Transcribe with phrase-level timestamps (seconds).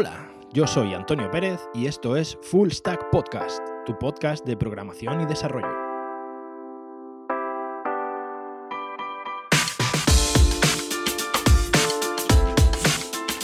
[0.00, 5.20] Hola, yo soy Antonio Pérez y esto es Full Stack Podcast, tu podcast de programación
[5.20, 5.66] y desarrollo.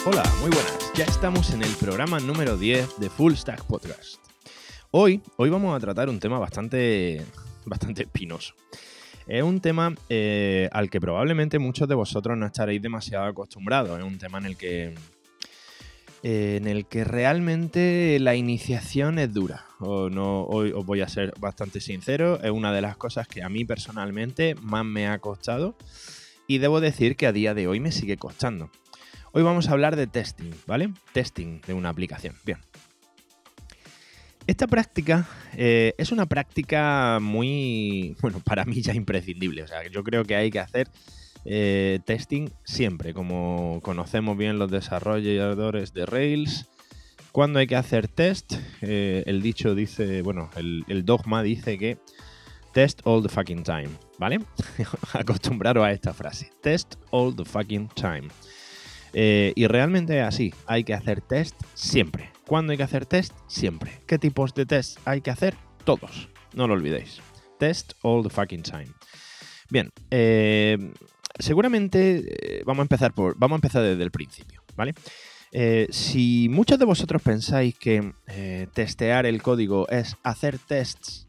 [0.06, 0.92] Hola, muy buenas.
[0.94, 4.20] Ya estamos en el programa número 10 de Full Stack Podcast.
[4.92, 7.26] Hoy, hoy vamos a tratar un tema bastante,
[7.64, 8.54] bastante espinoso.
[9.26, 13.98] Es un tema eh, al que probablemente muchos de vosotros no estaréis demasiado acostumbrados.
[13.98, 14.94] Es un tema en el que
[16.26, 19.66] en el que realmente la iniciación es dura.
[19.78, 23.42] O no, hoy os voy a ser bastante sincero, es una de las cosas que
[23.42, 25.76] a mí personalmente más me ha costado
[26.46, 28.70] y debo decir que a día de hoy me sigue costando.
[29.32, 30.94] Hoy vamos a hablar de testing, ¿vale?
[31.12, 32.36] Testing de una aplicación.
[32.42, 32.58] Bien.
[34.46, 39.62] Esta práctica eh, es una práctica muy, bueno, para mí ya imprescindible.
[39.62, 40.88] O sea, yo creo que hay que hacer
[41.44, 46.68] eh, testing siempre, como conocemos bien los desarrolladores de Rails.
[47.32, 51.98] Cuando hay que hacer test, eh, el dicho dice, bueno, el, dogma dice que
[52.72, 54.40] test all the fucking time, ¿vale?
[55.12, 58.28] Acostumbraros a esta frase, test all the fucking time.
[59.12, 62.30] y realmente es así, hay que hacer test siempre.
[62.46, 63.32] ¿Cuándo hay que hacer test?
[63.46, 64.02] Siempre.
[64.06, 65.54] ¿Qué tipos de test hay que hacer?
[65.84, 66.28] Todos.
[66.52, 67.20] No lo olvidéis.
[67.58, 68.88] Test all the fucking time.
[69.70, 70.92] Bien, eh,
[71.38, 72.24] seguramente
[72.58, 73.36] eh, vamos a empezar por.
[73.38, 74.94] Vamos a empezar desde el principio, ¿vale?
[75.52, 78.12] Eh, si muchos de vosotros pensáis que
[78.72, 81.28] testear el código es hacer tests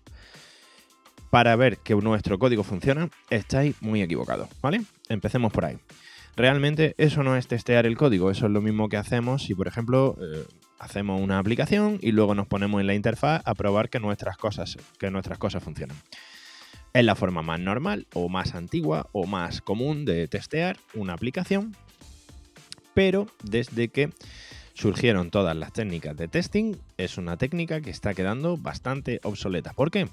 [1.29, 4.81] para ver que nuestro código funciona, estáis muy equivocados, ¿vale?
[5.09, 5.77] Empecemos por ahí.
[6.35, 9.67] Realmente eso no es testear el código, eso es lo mismo que hacemos si, por
[9.67, 10.17] ejemplo,
[10.79, 14.77] hacemos una aplicación y luego nos ponemos en la interfaz a probar que nuestras cosas,
[14.97, 15.97] que nuestras cosas funcionan.
[16.95, 21.75] Es la forma más normal o más antigua o más común de testear una aplicación,
[22.93, 24.11] pero desde que
[24.75, 29.73] surgieron todas las técnicas de testing, es una técnica que está quedando bastante obsoleta.
[29.73, 30.07] ¿Por qué?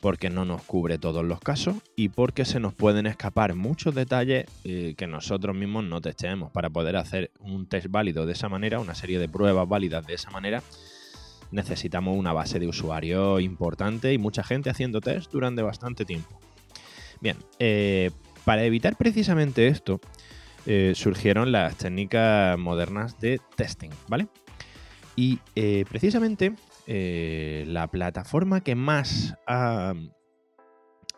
[0.00, 4.46] porque no nos cubre todos los casos y porque se nos pueden escapar muchos detalles
[4.64, 6.50] eh, que nosotros mismos no testeemos.
[6.52, 10.14] Para poder hacer un test válido de esa manera, una serie de pruebas válidas de
[10.14, 10.62] esa manera,
[11.50, 16.38] necesitamos una base de usuario importante y mucha gente haciendo test durante bastante tiempo.
[17.20, 18.10] Bien, eh,
[18.44, 20.00] para evitar precisamente esto,
[20.66, 24.28] eh, surgieron las técnicas modernas de testing, ¿vale?
[25.16, 25.40] Y
[25.90, 26.54] precisamente
[26.86, 29.92] eh, la plataforma que más ha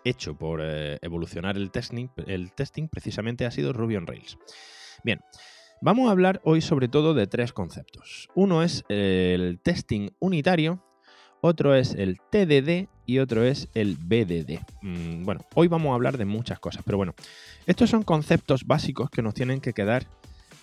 [0.04, 4.38] hecho por evolucionar el testing, el testing precisamente ha sido Ruby on Rails.
[5.04, 5.20] Bien,
[5.80, 8.28] vamos a hablar hoy sobre todo de tres conceptos.
[8.34, 10.84] Uno es el testing unitario,
[11.40, 14.60] otro es el TDD y otro es el BDD.
[14.82, 17.14] Mm, bueno, hoy vamos a hablar de muchas cosas, pero bueno,
[17.66, 20.06] estos son conceptos básicos que nos tienen que quedar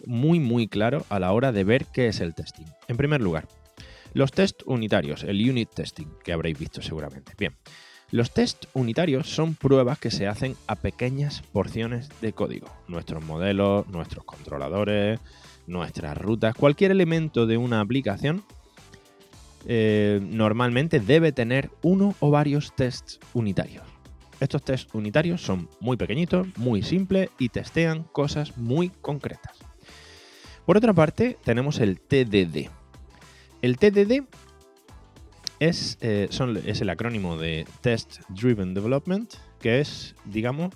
[0.05, 2.65] muy muy claros a la hora de ver qué es el testing.
[2.87, 3.47] En primer lugar,
[4.13, 7.33] los test unitarios, el unit testing, que habréis visto seguramente.
[7.37, 7.55] Bien,
[8.11, 12.67] los test unitarios son pruebas que se hacen a pequeñas porciones de código.
[12.87, 15.19] Nuestros modelos, nuestros controladores,
[15.67, 18.43] nuestras rutas, cualquier elemento de una aplicación
[19.65, 23.83] eh, normalmente debe tener uno o varios tests unitarios.
[24.39, 29.57] Estos tests unitarios son muy pequeñitos, muy simples y testean cosas muy concretas.
[30.65, 32.69] Por otra parte, tenemos el TDD,
[33.61, 34.23] el TDD
[35.59, 36.29] es, eh,
[36.65, 40.73] es el acrónimo de Test Driven Development, que es, digamos,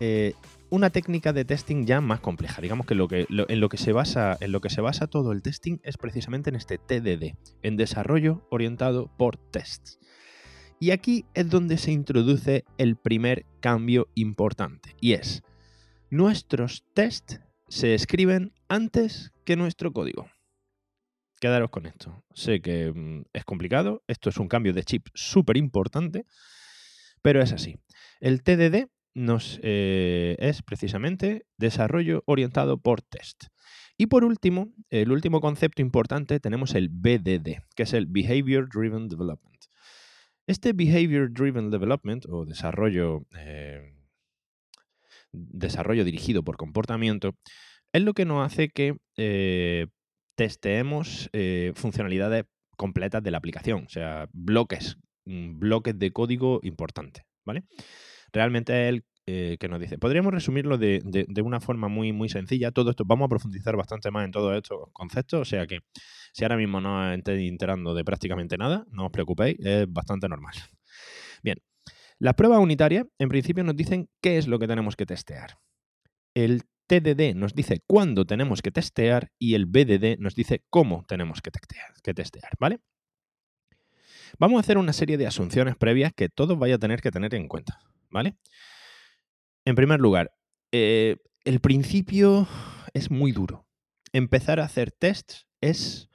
[0.00, 0.34] eh,
[0.70, 2.62] una técnica de testing ya más compleja.
[2.62, 5.32] Digamos que, lo que en, lo que se basa, en lo que se basa todo
[5.32, 9.98] el testing es precisamente en este TDD, en desarrollo orientado por tests.
[10.78, 15.42] Y aquí es donde se introduce el primer cambio importante, y es,
[16.08, 20.28] nuestros tests se escriben antes que nuestro código
[21.40, 22.24] quedaros con esto.
[22.32, 26.26] Sé que mm, es complicado, esto es un cambio de chip súper importante,
[27.22, 27.78] pero es así.
[28.20, 33.44] El TDD nos, eh, es precisamente desarrollo orientado por test.
[33.96, 39.08] Y por último, el último concepto importante, tenemos el BDD, que es el Behavior Driven
[39.08, 39.62] Development.
[40.46, 43.94] Este Behavior Driven Development o desarrollo, eh,
[45.32, 47.34] desarrollo dirigido por comportamiento
[47.92, 49.86] es lo que nos hace que eh,
[50.40, 52.46] testeemos eh, funcionalidades
[52.78, 54.96] completas de la aplicación, o sea, bloques,
[55.26, 57.64] mm, bloques de código importantes, ¿vale?
[58.32, 59.98] Realmente es el eh, que nos dice.
[59.98, 61.02] Podríamos resumirlo de,
[61.44, 62.70] una forma muy, muy sencilla.
[62.70, 65.80] Todo esto, vamos a profundizar bastante más en todos estos conceptos, o sea que
[66.32, 70.54] si ahora mismo no estáis enterando de prácticamente nada, no os preocupéis, es bastante normal.
[71.42, 71.58] Bien,
[72.18, 75.58] las pruebas unitarias en principio nos dicen qué es lo que tenemos que testear.
[76.32, 81.40] El TDD nos dice cuándo tenemos que testear y el BDD nos dice cómo tenemos
[81.40, 82.80] que testear, ¿vale?
[84.40, 87.32] Vamos a hacer una serie de asunciones previas que todos vaya a tener que tener
[87.36, 87.78] en cuenta,
[88.10, 88.34] ¿vale?
[89.64, 90.32] En primer lugar,
[90.72, 92.48] eh, el principio
[92.92, 93.68] es muy duro.
[94.12, 96.08] Empezar a hacer tests es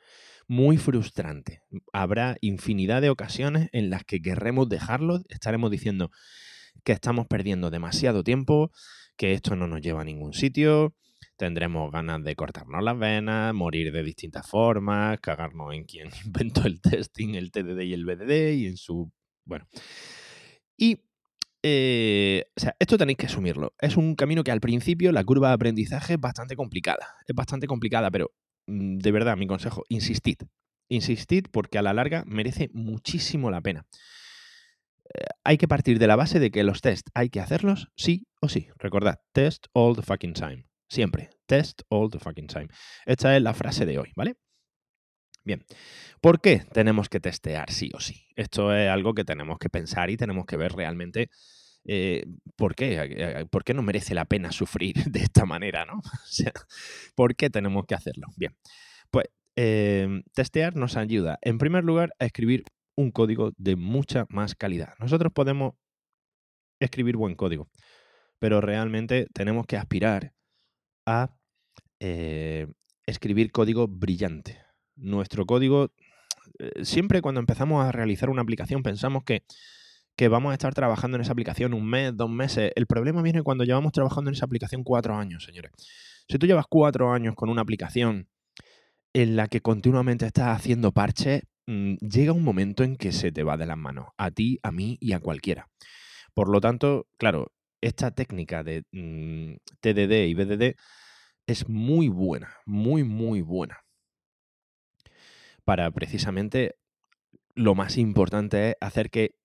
[0.45, 1.61] muy frustrante.
[1.93, 6.11] Habrá infinidad de ocasiones en las que querremos dejarlo, estaremos diciendo
[6.83, 8.71] que estamos perdiendo demasiado tiempo,
[9.17, 10.95] que esto no nos lleva a ningún sitio,
[11.37, 16.81] tendremos ganas de cortarnos las venas, morir de distintas formas, cagarnos en quien inventó el
[16.81, 19.11] testing, el TDD y el BDD y en su...
[19.45, 19.67] Bueno.
[20.77, 20.99] Y
[21.67, 23.73] eh, o sea, esto tenéis que asumirlo.
[23.79, 27.07] Es un camino que al principio la curva de aprendizaje es bastante complicada.
[27.27, 28.31] Es bastante complicada, pero
[28.67, 30.37] mm, de verdad, mi consejo, insistid.
[30.89, 33.87] Insistid porque a la larga merece muchísimo la pena.
[35.13, 38.27] Eh, hay que partir de la base de que los tests hay que hacerlos sí
[38.41, 38.67] o sí.
[38.77, 40.67] Recordad, test all the fucking time.
[40.89, 41.29] Siempre.
[41.45, 42.67] Test all the fucking time.
[43.05, 44.35] Esta es la frase de hoy, ¿vale?
[45.43, 45.63] Bien,
[46.21, 48.25] ¿por qué tenemos que testear sí o sí?
[48.35, 51.29] Esto es algo que tenemos que pensar y tenemos que ver realmente
[51.87, 52.25] eh,
[52.55, 52.97] ¿por qué?
[52.99, 56.01] Eh, ¿Por qué no merece la pena sufrir de esta manera, no?
[56.03, 56.51] O sea,
[57.15, 58.27] ¿por qué tenemos que hacerlo?
[58.35, 58.55] Bien,
[59.11, 59.25] pues
[60.33, 64.93] testear nos ayuda, en primer lugar, a escribir un código de mucha más calidad.
[64.99, 65.73] Nosotros podemos
[66.79, 67.69] escribir buen código,
[68.39, 70.33] pero realmente tenemos que aspirar
[71.05, 71.35] a
[71.99, 72.67] eh,
[73.05, 74.61] escribir código brillante.
[74.95, 75.91] Nuestro código,
[76.83, 79.43] siempre cuando empezamos a realizar una aplicación pensamos que
[80.15, 82.71] que vamos a estar trabajando en esa aplicación un mes, dos meses.
[82.75, 85.71] El problema viene cuando llevamos trabajando en esa aplicación cuatro años, señores.
[86.29, 88.29] Si tú llevas cuatro años con una aplicación
[89.13, 93.43] en la que continuamente estás haciendo parches, mm, llega un momento en que se te
[93.43, 95.69] va de las manos, a ti, a mí y a cualquiera.
[96.33, 97.51] Por lo tanto, claro,
[97.81, 100.75] esta técnica de mm, TDD y BDD
[101.47, 103.81] es muy buena, muy, muy buena.
[105.63, 106.75] Para precisamente
[107.55, 109.35] lo más importante es hacer que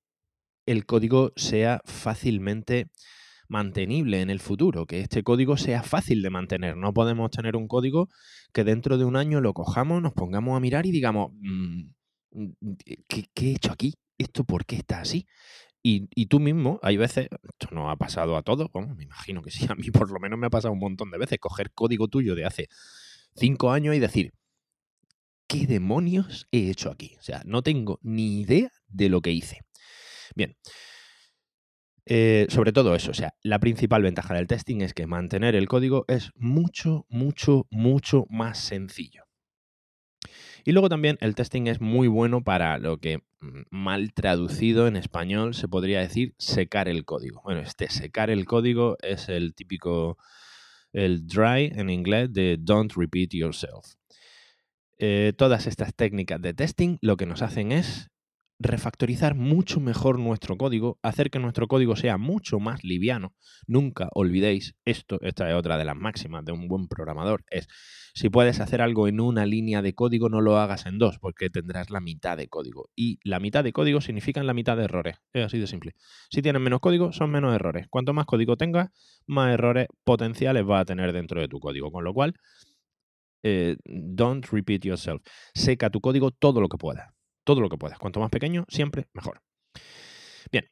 [0.67, 2.91] el código sea fácilmente
[3.49, 6.77] mantenible en el futuro, que este código sea fácil de mantener.
[6.77, 8.09] No podemos tener un código
[8.53, 11.91] que dentro de un año lo cojamos, nos pongamos a mirar y digamos, mm,
[12.33, 12.73] mm,
[13.09, 13.95] ¿qué, he hecho aquí?
[14.19, 15.27] ¿Esto por qué está así?
[15.83, 19.67] Y, tú mismo, hay veces, esto no ha pasado a todos, me imagino que sí,
[19.71, 22.35] a mí por lo menos me ha pasado un montón de veces, coger código tuyo
[22.35, 22.69] de hace
[23.35, 24.33] cinco años y decir,
[25.47, 27.17] ¿qué demonios he hecho aquí?
[27.19, 29.61] O sea, no tengo ni idea de lo que hice.
[30.35, 30.57] Bien.
[32.07, 35.69] Eh, sobre todo eso, o sea, la principal ventaja del testing es que mantener el
[35.69, 39.30] código es mucho, mucho, mucho más sencillo.
[40.65, 44.97] Y luego también el testing es muy bueno para lo que mm, mal traducido en
[44.97, 47.41] español se podría decir secar el código.
[47.45, 50.19] Bueno, este secar el código es el típico,
[50.93, 53.95] el dry en inglés de don't repeat yourself.
[54.99, 58.11] Eh, todas estas técnicas de testing lo que nos hacen es
[58.61, 63.35] refactorizar mucho mejor nuestro código, hacer que nuestro código sea mucho más liviano.
[63.67, 67.69] Nunca olvidéis esto, esta es otra de las máximas de un buen programador, es
[68.13, 71.49] si puedes hacer algo en una línea de código, no lo hagas en dos, porque
[71.49, 72.91] tendrás la mitad de código.
[72.95, 75.17] Y la mitad de código significa la mitad de errores.
[75.33, 75.95] Es así de simple.
[76.29, 77.87] Si tienes menos código, son menos errores.
[77.89, 78.91] Cuanto más código tengas,
[79.27, 81.93] más errores potenciales va a tener dentro de tu código.
[81.93, 82.35] Con lo cual,
[83.45, 85.23] eh, don't repeat yourself.
[85.55, 87.99] Seca tu código todo lo que puedas todo lo que puedas.
[87.99, 89.43] Cuanto más pequeño, siempre mejor.
[90.51, 90.67] Bien,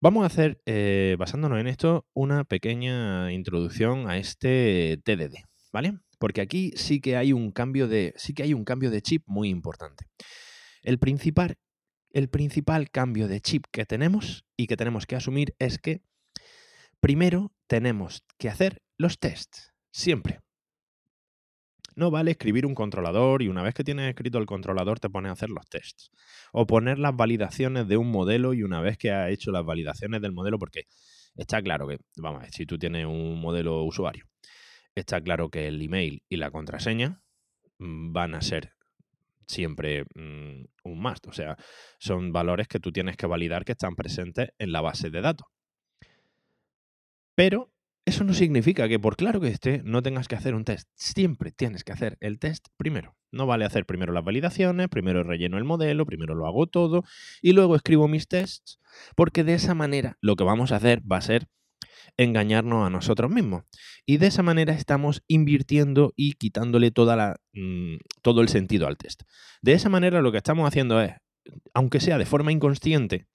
[0.00, 5.98] vamos a hacer, eh, basándonos en esto, una pequeña introducción a este TDD, ¿vale?
[6.18, 9.22] Porque aquí sí que hay un cambio de, sí que hay un cambio de chip
[9.26, 10.06] muy importante.
[10.82, 11.56] El principal,
[12.12, 16.02] el principal cambio de chip que tenemos y que tenemos que asumir es que
[17.00, 20.40] primero tenemos que hacer los tests, siempre.
[22.00, 25.28] No vale escribir un controlador y una vez que tienes escrito el controlador te pones
[25.28, 26.10] a hacer los tests.
[26.50, 30.22] O poner las validaciones de un modelo y una vez que has hecho las validaciones
[30.22, 30.84] del modelo, porque
[31.36, 34.24] está claro que, vamos a si tú tienes un modelo usuario,
[34.94, 37.20] está claro que el email y la contraseña
[37.76, 38.72] mm, van a ser
[39.46, 41.26] siempre mm, un must.
[41.26, 41.58] O sea,
[41.98, 45.48] son valores que tú tienes que validar que están presentes en la base de datos.
[47.34, 47.70] Pero
[48.06, 50.88] eso no significa que por claro que esté no tengas que hacer un test.
[50.94, 53.16] Siempre tienes que hacer el test primero.
[53.30, 57.04] No vale hacer primero las validaciones, primero relleno el modelo, primero lo hago todo
[57.42, 58.80] y luego escribo mis tests,
[59.14, 61.48] porque de esa manera lo que vamos a hacer va a ser
[62.16, 63.64] engañarnos a nosotros mismos.
[64.06, 68.96] Y de esa manera estamos invirtiendo y quitándole toda la, mm, todo el sentido al
[68.96, 69.22] test.
[69.62, 71.12] De esa manera lo que estamos haciendo es,
[71.74, 73.26] aunque sea de forma inconsciente,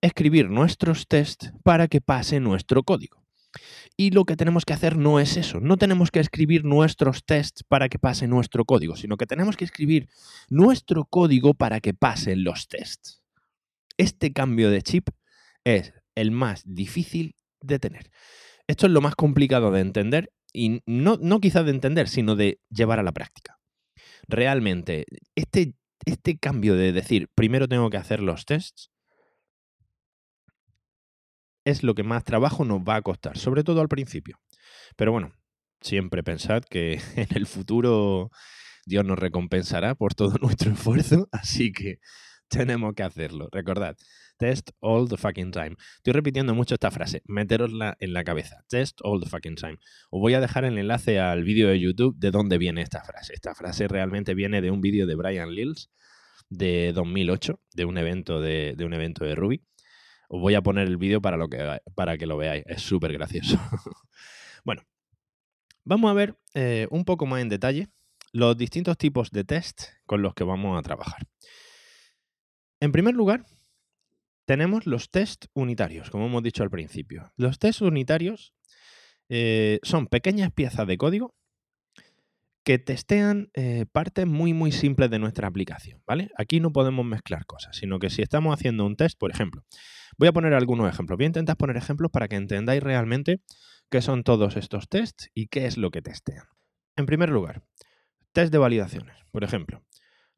[0.00, 3.27] escribir nuestros tests para que pase nuestro código.
[3.96, 7.64] Y lo que tenemos que hacer no es eso, no tenemos que escribir nuestros tests
[7.64, 10.08] para que pase nuestro código, sino que tenemos que escribir
[10.48, 13.22] nuestro código para que pasen los tests.
[13.96, 15.08] Este cambio de chip
[15.64, 18.10] es el más difícil de tener.
[18.68, 22.60] Esto es lo más complicado de entender y no, no quizás de entender, sino de
[22.70, 23.58] llevar a la práctica.
[24.28, 25.74] Realmente, este,
[26.04, 28.90] este cambio de decir, primero tengo que hacer los tests,
[31.68, 34.38] es lo que más trabajo nos va a costar, sobre todo al principio.
[34.96, 35.32] Pero bueno,
[35.80, 38.30] siempre pensad que en el futuro
[38.86, 41.98] Dios nos recompensará por todo nuestro esfuerzo, así que
[42.48, 43.48] tenemos que hacerlo.
[43.52, 43.96] Recordad,
[44.38, 45.76] test all the fucking time.
[45.96, 48.64] Estoy repitiendo mucho esta frase, meterosla en la cabeza.
[48.68, 49.78] Test all the fucking time.
[50.10, 53.34] Os voy a dejar el enlace al vídeo de YouTube de dónde viene esta frase.
[53.34, 55.90] Esta frase realmente viene de un vídeo de Brian Lills
[56.48, 59.62] de 2008, de un evento de, de un evento de Ruby.
[60.28, 62.64] Os voy a poner el vídeo para, lo que, para que lo veáis.
[62.66, 63.58] Es súper gracioso.
[64.64, 64.82] bueno,
[65.84, 67.88] vamos a ver eh, un poco más en detalle
[68.32, 71.22] los distintos tipos de test con los que vamos a trabajar.
[72.80, 73.46] En primer lugar,
[74.46, 77.32] tenemos los test unitarios, como hemos dicho al principio.
[77.36, 78.54] Los test unitarios
[79.30, 81.37] eh, son pequeñas piezas de código
[82.68, 86.30] que testean eh, partes muy muy simples de nuestra aplicación, ¿vale?
[86.36, 89.64] Aquí no podemos mezclar cosas, sino que si estamos haciendo un test, por ejemplo,
[90.18, 93.40] voy a poner algunos ejemplos, voy a intentar poner ejemplos para que entendáis realmente
[93.90, 96.44] qué son todos estos tests y qué es lo que testean.
[96.94, 97.62] En primer lugar,
[98.34, 99.16] test de validaciones.
[99.32, 99.82] Por ejemplo,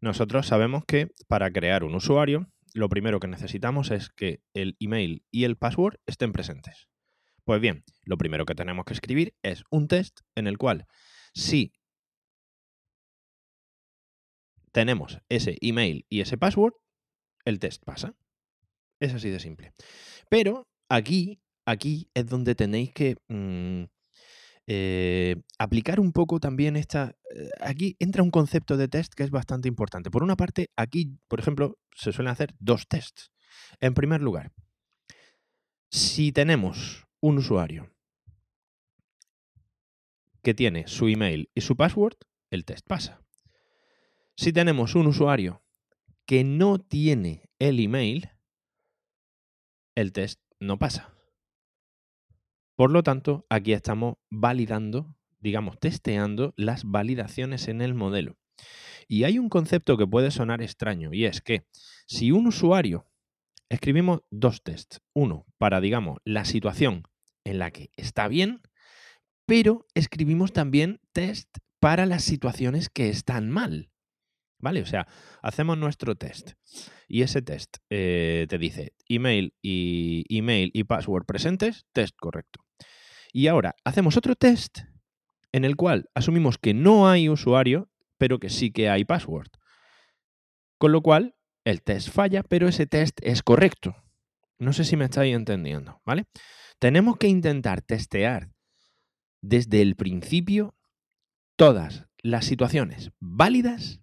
[0.01, 5.25] nosotros sabemos que para crear un usuario, lo primero que necesitamos es que el email
[5.33, 6.87] y el password estén presentes.
[7.43, 10.87] Pues bien, lo primero que tenemos que escribir es un test en el cual
[11.35, 11.73] si
[14.73, 16.75] tenemos ese email y ese password,
[17.45, 18.15] el test pasa.
[19.01, 19.73] Es así de simple.
[20.29, 23.85] Pero aquí, aquí es donde tenéis que mm,
[24.67, 27.17] eh, aplicar un poco también esta...
[27.35, 30.11] Eh, aquí entra un concepto de test que es bastante importante.
[30.11, 33.33] Por una parte, aquí, por ejemplo, se suelen hacer dos tests.
[33.81, 34.53] En primer lugar,
[35.91, 37.91] si tenemos un usuario
[40.43, 42.15] que tiene su email y su password,
[42.51, 43.21] el test pasa.
[44.41, 45.63] Si tenemos un usuario
[46.25, 48.31] que no tiene el email,
[49.95, 51.15] el test no pasa.
[52.75, 58.39] Por lo tanto, aquí estamos validando, digamos, testeando las validaciones en el modelo.
[59.09, 61.67] Y hay un concepto que puede sonar extraño y es que
[62.07, 63.07] si un usuario
[63.69, 67.03] escribimos dos tests, uno para, digamos, la situación
[67.45, 68.63] en la que está bien,
[69.45, 73.91] pero escribimos también test para las situaciones que están mal.
[74.61, 74.83] ¿Vale?
[74.83, 75.07] O sea,
[75.43, 76.53] hacemos nuestro test
[77.09, 82.65] y ese test eh, te dice email y, email y password presentes, test correcto.
[83.33, 84.81] Y ahora hacemos otro test
[85.53, 89.49] en el cual asumimos que no hay usuario, pero que sí que hay password.
[90.79, 93.97] Con lo cual, el test falla, pero ese test es correcto.
[94.59, 96.27] No sé si me estáis entendiendo, ¿vale?
[96.79, 98.51] Tenemos que intentar testear
[99.43, 100.77] desde el principio
[101.57, 104.01] todas las situaciones válidas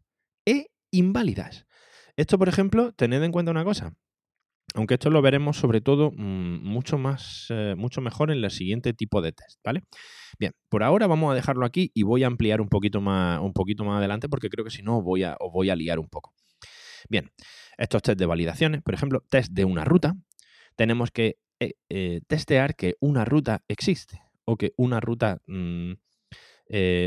[0.91, 1.65] inválidas.
[2.15, 3.93] Esto, por ejemplo, tened en cuenta una cosa.
[4.75, 8.93] Aunque esto lo veremos sobre todo mm, mucho más, eh, mucho mejor en el siguiente
[8.93, 9.83] tipo de test, ¿vale?
[10.39, 13.53] Bien, por ahora vamos a dejarlo aquí y voy a ampliar un poquito más, un
[13.53, 16.09] poquito más adelante porque creo que si no voy a, os voy a liar un
[16.09, 16.33] poco.
[17.09, 17.31] Bien,
[17.77, 20.15] estos test de validaciones, por ejemplo, test de una ruta,
[20.75, 25.93] tenemos que eh, eh, testear que una ruta existe o que una ruta, mm,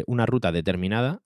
[0.06, 1.22] una ruta determinada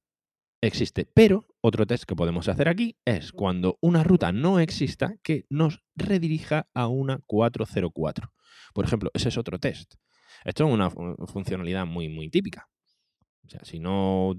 [0.61, 1.06] existe.
[1.14, 5.83] Pero otro test que podemos hacer aquí es cuando una ruta no exista, que nos
[5.97, 8.35] redirija a una 404.
[8.75, 9.94] Por ejemplo, ese es otro test.
[10.44, 12.68] Esto es una funcionalidad muy, muy típica.
[13.47, 14.35] O sea, si no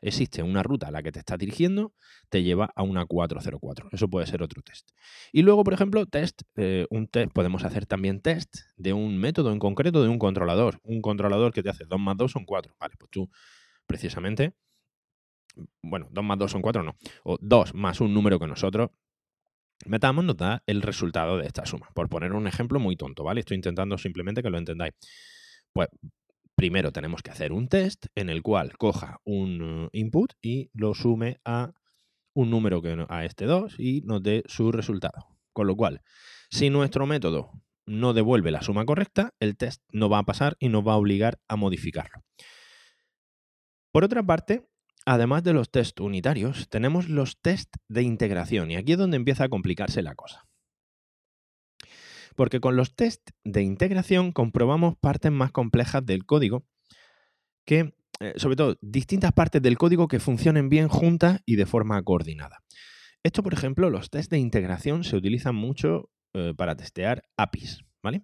[0.00, 1.92] existe una ruta a la que te está dirigiendo,
[2.30, 3.90] te lleva a una 404.
[3.92, 4.88] Eso puede ser otro test.
[5.32, 9.52] Y luego, por ejemplo, test, eh, un test, podemos hacer también test de un método
[9.52, 10.80] en concreto de un controlador.
[10.82, 12.74] Un controlador que te hace 2 más 2 son 4.
[12.80, 13.30] Vale, pues tú
[13.86, 14.54] precisamente
[15.82, 18.90] bueno, 2 más 2 son 4, no, o 2 más un número que nosotros
[19.86, 21.88] metamos nos da el resultado de esta suma.
[21.94, 23.40] Por poner un ejemplo muy tonto, ¿vale?
[23.40, 24.94] Estoy intentando simplemente que lo entendáis.
[25.72, 25.88] Pues
[26.54, 30.94] primero tenemos que hacer un test en el cual coja un uh, input y lo
[30.94, 31.72] sume a
[32.34, 35.26] un número que a este 2 y nos dé su resultado.
[35.52, 36.02] Con lo cual,
[36.50, 37.50] si nuestro método
[37.86, 40.96] no devuelve la suma correcta, el test no va a pasar y nos va a
[40.96, 42.22] obligar a modificarlo.
[43.92, 44.68] Por otra parte,
[45.06, 49.44] además de los test unitarios, tenemos los test de integración y aquí es donde empieza
[49.44, 50.46] a complicarse la cosa.
[52.36, 56.64] Porque con los test de integración comprobamos partes más complejas del código
[57.66, 62.02] que, eh, sobre todo, distintas partes del código que funcionen bien juntas y de forma
[62.02, 62.62] coordinada.
[63.22, 68.22] Esto, por ejemplo, los test de integración se utilizan mucho eh, para testear APIs, ¿vale?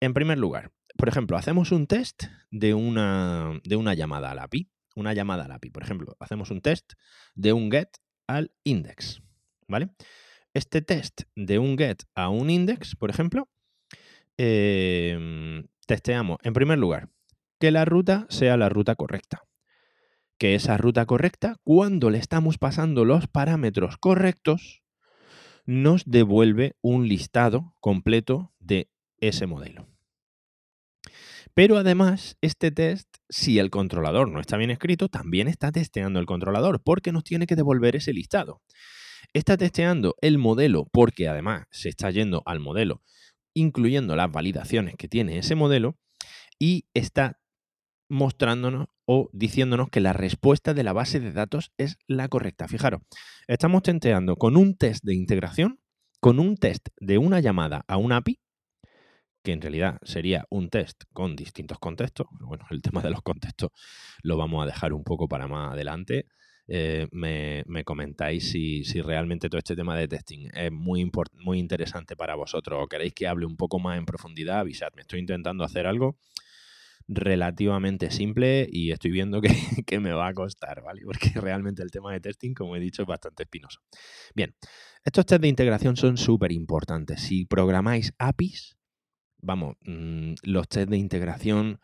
[0.00, 4.70] En primer lugar, por ejemplo, hacemos un test de una, de una llamada al API.
[5.00, 6.92] Una llamada al API, por ejemplo, hacemos un test
[7.34, 7.88] de un get
[8.26, 9.22] al index,
[9.66, 9.88] ¿vale?
[10.52, 13.48] Este test de un get a un index, por ejemplo,
[14.36, 17.08] em, testeamos, en primer lugar,
[17.58, 19.44] que la ruta sea la ruta correcta.
[20.36, 24.82] Que esa ruta correcta, cuando le estamos pasando los parámetros correctos,
[25.64, 29.89] nos devuelve un listado completo de ese modelo.
[31.54, 36.26] Pero además, este test, si el controlador no está bien escrito, también está testeando el
[36.26, 38.62] controlador porque nos tiene que devolver ese listado.
[39.32, 43.02] Está testeando el modelo porque además se está yendo al modelo,
[43.54, 45.96] incluyendo las validaciones que tiene ese modelo,
[46.58, 47.40] y está
[48.08, 52.68] mostrándonos o diciéndonos que la respuesta de la base de datos es la correcta.
[52.68, 53.02] Fijaros,
[53.46, 55.80] estamos testeando con un test de integración,
[56.20, 58.40] con un test de una llamada a un API,
[59.42, 62.26] que en realidad sería un test con distintos contextos.
[62.40, 63.70] Bueno, el tema de los contextos
[64.22, 66.26] lo vamos a dejar un poco para más adelante.
[66.72, 72.36] Eh, me, comentáis si, realmente todo este tema de testing es muy, muy interesante para
[72.36, 75.02] vosotros o queréis que hable un poco más en profundidad, avisadme.
[75.02, 76.16] Estoy intentando hacer algo
[77.08, 79.48] relativamente simple y estoy viendo que,
[79.86, 81.02] que, me va a costar, ¿vale?
[81.04, 83.80] Porque realmente el tema de testing, como he dicho, es bastante espinoso.
[84.34, 84.54] Bien,
[85.04, 87.22] estos test de integración son súper importantes.
[87.22, 88.76] Si programáis APIs,
[89.42, 91.80] vamos, mm, los test de integración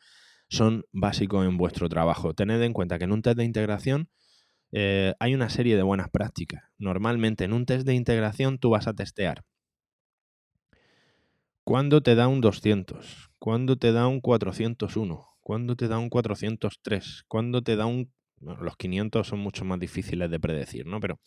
[0.48, 2.34] son básicos en vuestro trabajo.
[2.34, 4.08] Tened en cuenta que en un test de integración
[4.72, 6.64] eh, hay una serie de buenas prácticas.
[6.78, 9.44] Normalmente en un test de integración tú vas a testear
[11.66, 17.24] cuándo te da un 200, cuándo te da un 401, cuándo te da un 403,
[17.26, 18.12] cuándo te da un...
[18.38, 21.00] Bueno, los 500 son mucho más difíciles de predecir, ¿no?
[21.00, 21.18] Pero,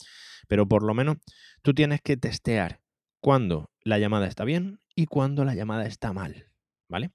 [0.48, 1.18] pero por lo menos
[1.60, 2.80] tú tienes que testear
[3.20, 6.46] cuándo la llamada está bien y cuándo la llamada está mal,
[6.88, 7.12] ¿vale?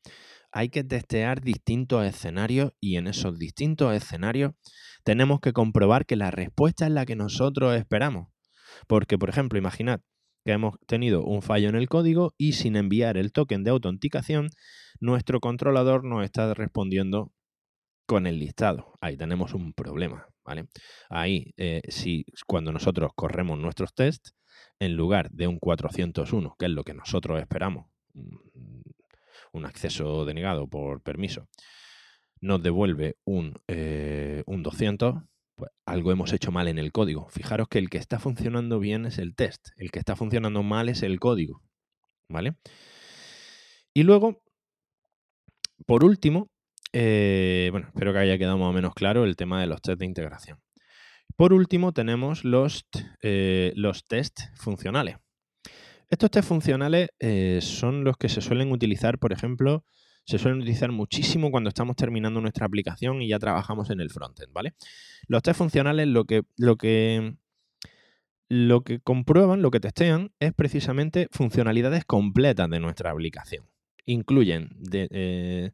[0.52, 4.54] Hay que testear distintos escenarios y en esos distintos escenarios
[5.04, 8.30] tenemos que comprobar que la respuesta es la que nosotros esperamos.
[8.88, 10.02] Porque, por ejemplo, imaginad
[10.46, 14.50] que hemos tenido un fallo en el código y sin enviar el token de autenticación,
[15.00, 17.32] nuestro controlador nos está respondiendo
[18.08, 18.94] con el listado.
[19.02, 20.67] Ahí tenemos un problema, ¿vale?
[21.10, 24.36] Ahí, eh, si cuando nosotros corremos nuestros tests,
[24.79, 27.88] en lugar de un 401, que es lo que nosotros esperamos,
[29.51, 31.47] un acceso denegado por permiso,
[32.41, 35.15] nos devuelve un, eh, un 200,
[35.55, 37.27] pues algo hemos hecho mal en el código.
[37.29, 40.89] Fijaros que el que está funcionando bien es el test, el que está funcionando mal
[40.89, 41.62] es el código.
[42.29, 42.55] ¿Vale?
[43.93, 44.41] Y luego,
[45.86, 46.49] por último,
[46.97, 49.99] eh, bueno, espero que haya quedado más o menos claro el tema de los test
[49.99, 50.62] de integración.
[51.36, 52.88] Por último, tenemos los,
[53.21, 55.17] eh, los test funcionales.
[56.10, 59.84] Estos test funcionales eh, son los que se suelen utilizar, por ejemplo,
[60.25, 64.53] se suelen utilizar muchísimo cuando estamos terminando nuestra aplicación y ya trabajamos en el frontend,
[64.53, 64.75] ¿vale?
[65.27, 67.36] Los test funcionales lo que, lo que,
[68.47, 73.65] lo que comprueban, lo que testean, es precisamente funcionalidades completas de nuestra aplicación.
[74.05, 75.71] Incluyen eh,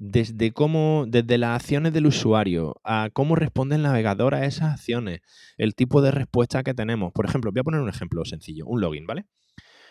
[0.00, 5.20] desde cómo, desde las acciones del usuario, a cómo responde el navegador a esas acciones,
[5.58, 7.12] el tipo de respuesta que tenemos.
[7.12, 9.26] Por ejemplo, voy a poner un ejemplo sencillo, un login, ¿vale?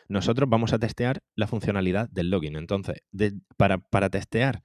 [0.09, 2.57] nosotros vamos a testear la funcionalidad del login.
[2.57, 2.97] Entonces,
[3.55, 4.63] para, testear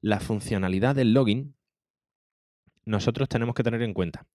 [0.00, 1.56] la funcionalidad del login,
[2.84, 4.26] nosotros tenemos que tener en cuenta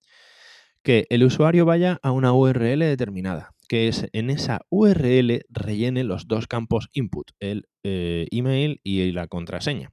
[0.81, 6.27] que el usuario vaya a una URL determinada, que es en esa URL rellene los
[6.27, 9.91] dos campos input, el eh, email y la contraseña.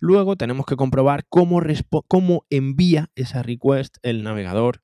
[0.00, 1.60] Luego tenemos que comprobar cómo,
[2.50, 4.82] envía esa request el navegador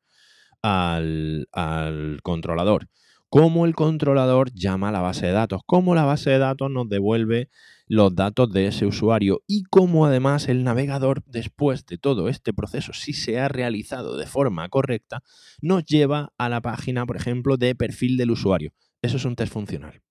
[0.62, 2.88] al, al controlador
[3.30, 6.88] cómo el controlador llama a la base de datos, cómo la base de datos nos
[6.88, 7.48] devuelve
[7.86, 12.92] los datos de ese usuario y cómo además el navegador, después de todo este proceso,
[12.92, 15.22] si se ha realizado de forma correcta,
[15.62, 18.72] nos lleva a la página, por ejemplo, de perfil del usuario.
[19.00, 20.02] Eso es un test funcional.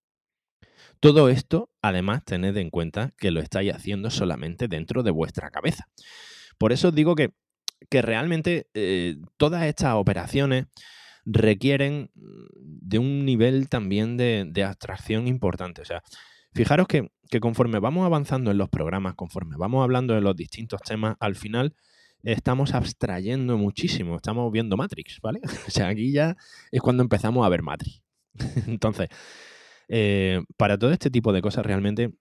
[1.00, 5.88] Todo esto, además, tened en cuenta que lo estáis haciendo solamente dentro de vuestra cabeza.
[6.58, 7.32] Por eso os digo que,
[7.90, 10.66] que realmente eh, todas estas operaciones
[11.26, 15.82] requieren de un nivel también de, abstracción importante.
[15.82, 16.04] O sea,
[16.54, 17.10] fijaros que,
[17.40, 21.76] conforme vamos avanzando en los programas, conforme vamos hablando de los distintos temas, al final
[22.24, 25.40] estamos abstrayendo muchísimo, estamos viendo Matrix, ¿vale?
[25.68, 26.36] O sea, aquí ya
[26.72, 28.02] es cuando empezamos a ver Matrix.
[28.68, 29.10] Entonces,
[29.90, 32.14] Eh, para todo este tipo de cosas realmente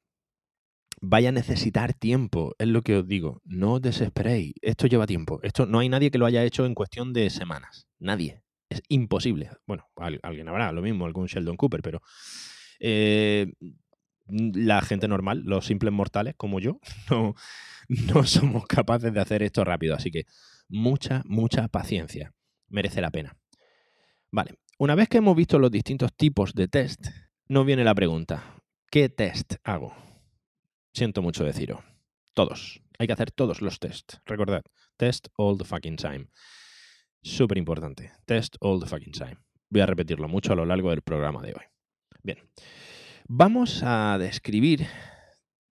[1.00, 3.40] vaya a necesitar tiempo, es lo que os digo.
[3.44, 5.40] No os desesperéis, esto lleva tiempo.
[5.42, 7.86] Esto no hay nadie que lo haya hecho en cuestión de semanas.
[7.98, 8.42] Nadie.
[8.68, 9.50] Es imposible.
[9.66, 12.02] Bueno, alguien habrá, lo mismo, algún Sheldon Cooper, pero
[12.80, 13.52] eh,
[14.28, 17.34] la gente normal, los simples mortales como yo, no,
[17.88, 19.94] no somos capaces de hacer esto rápido.
[19.94, 20.24] Así que
[20.68, 22.34] mucha, mucha paciencia.
[22.68, 23.36] Merece la pena.
[24.30, 27.06] Vale, una vez que hemos visto los distintos tipos de test,
[27.48, 28.42] nos viene la pregunta,
[28.90, 29.94] ¿qué test hago?
[30.92, 31.80] Siento mucho deciros.
[32.34, 32.80] Todos.
[32.98, 34.20] Hay que hacer todos los tests.
[34.26, 34.62] Recordad,
[34.96, 36.28] test all the fucking time.
[37.22, 38.12] Súper importante.
[38.26, 39.36] Test all the fucking time.
[39.70, 41.64] Voy a repetirlo mucho a lo largo del programa de hoy.
[42.22, 42.38] Bien.
[43.26, 44.86] Vamos a describir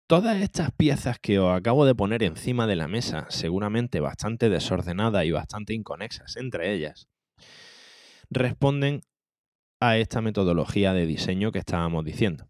[0.07, 5.25] Todas estas piezas que os acabo de poner encima de la mesa, seguramente bastante desordenadas
[5.25, 7.07] y bastante inconexas entre ellas,
[8.29, 9.01] responden
[9.87, 12.49] a esta metodología de diseño que estábamos diciendo.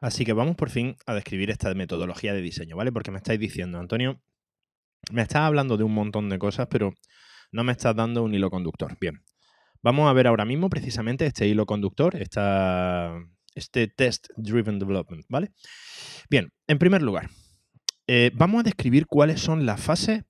[0.00, 2.92] Así que vamos por fin a describir esta metodología de diseño, ¿vale?
[2.92, 4.20] Porque me estáis diciendo, Antonio,
[5.12, 6.92] me estás hablando de un montón de cosas, pero
[7.52, 8.96] no me estás dando un hilo conductor.
[9.00, 9.22] Bien,
[9.82, 13.14] vamos a ver ahora mismo precisamente este hilo conductor, esta,
[13.54, 15.52] este Test Driven Development, ¿vale?
[16.28, 17.30] Bien, en primer lugar,
[18.06, 20.24] eh, vamos a describir cuáles son las fases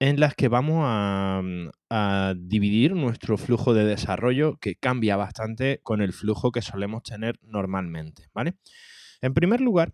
[0.00, 1.42] en las que vamos a,
[1.90, 7.38] a, dividir nuestro flujo de desarrollo que cambia bastante con el flujo que solemos tener
[7.42, 8.54] normalmente, ¿vale?
[9.20, 9.92] En primer lugar,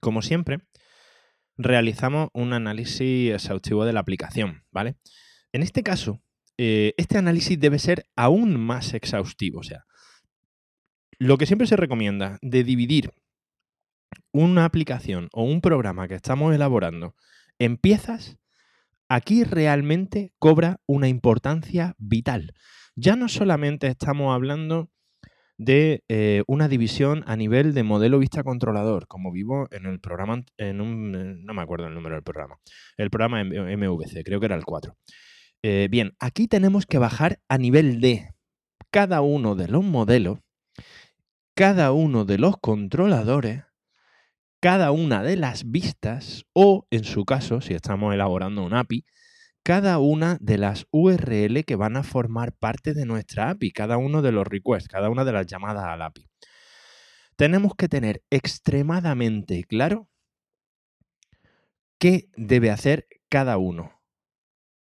[0.00, 0.60] como siempre,
[1.56, 4.96] realizamos un análisis exhaustivo de la aplicación, ¿vale?
[5.52, 6.22] En este caso,
[6.56, 9.84] eh, este análisis debe ser aún más exhaustivo, o sea,
[11.18, 13.12] lo que siempre se recomienda de dividir
[14.32, 17.14] una aplicación o un programa que estamos elaborando
[17.58, 18.38] en piezas,
[19.14, 22.52] aquí realmente cobra una importancia vital.
[22.96, 24.90] Ya no solamente estamos hablando
[25.56, 30.42] de eh, una división a nivel de modelo vista controlador, como vivo en el programa,
[30.56, 32.56] en un, no me acuerdo el número del programa,
[32.96, 34.96] el programa MVC, creo que era el 4.
[35.62, 38.30] Eh, bien, aquí tenemos que bajar a nivel de
[38.90, 40.40] cada uno de los modelos
[41.54, 43.62] cada uno de los controladores,
[44.64, 49.04] cada una de las vistas o, en su caso, si estamos elaborando un API,
[49.62, 54.22] cada una de las URL que van a formar parte de nuestra API, cada uno
[54.22, 56.30] de los requests, cada una de las llamadas al API.
[57.36, 60.08] Tenemos que tener extremadamente claro
[61.98, 64.00] qué debe hacer cada uno.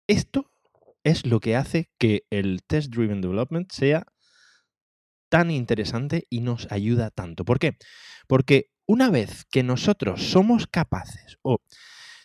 [0.06, 0.52] Esto
[1.02, 4.06] es lo que hace que el Test Driven Development sea
[5.28, 7.44] tan interesante y nos ayuda tanto.
[7.44, 7.78] ¿Por qué?
[8.28, 11.58] Porque una vez que nosotros somos capaces o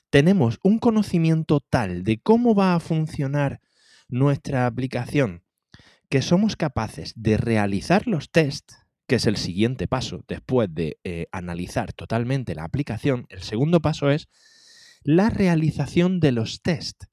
[0.10, 3.60] tenemos un conocimiento tal de cómo va a funcionar
[4.08, 5.44] nuestra aplicación,
[6.10, 11.28] que somos capaces de realizar los tests, que es el siguiente paso después de eh,
[11.32, 14.28] analizar totalmente la aplicación, el segundo paso es
[15.04, 17.08] la realización de los tests.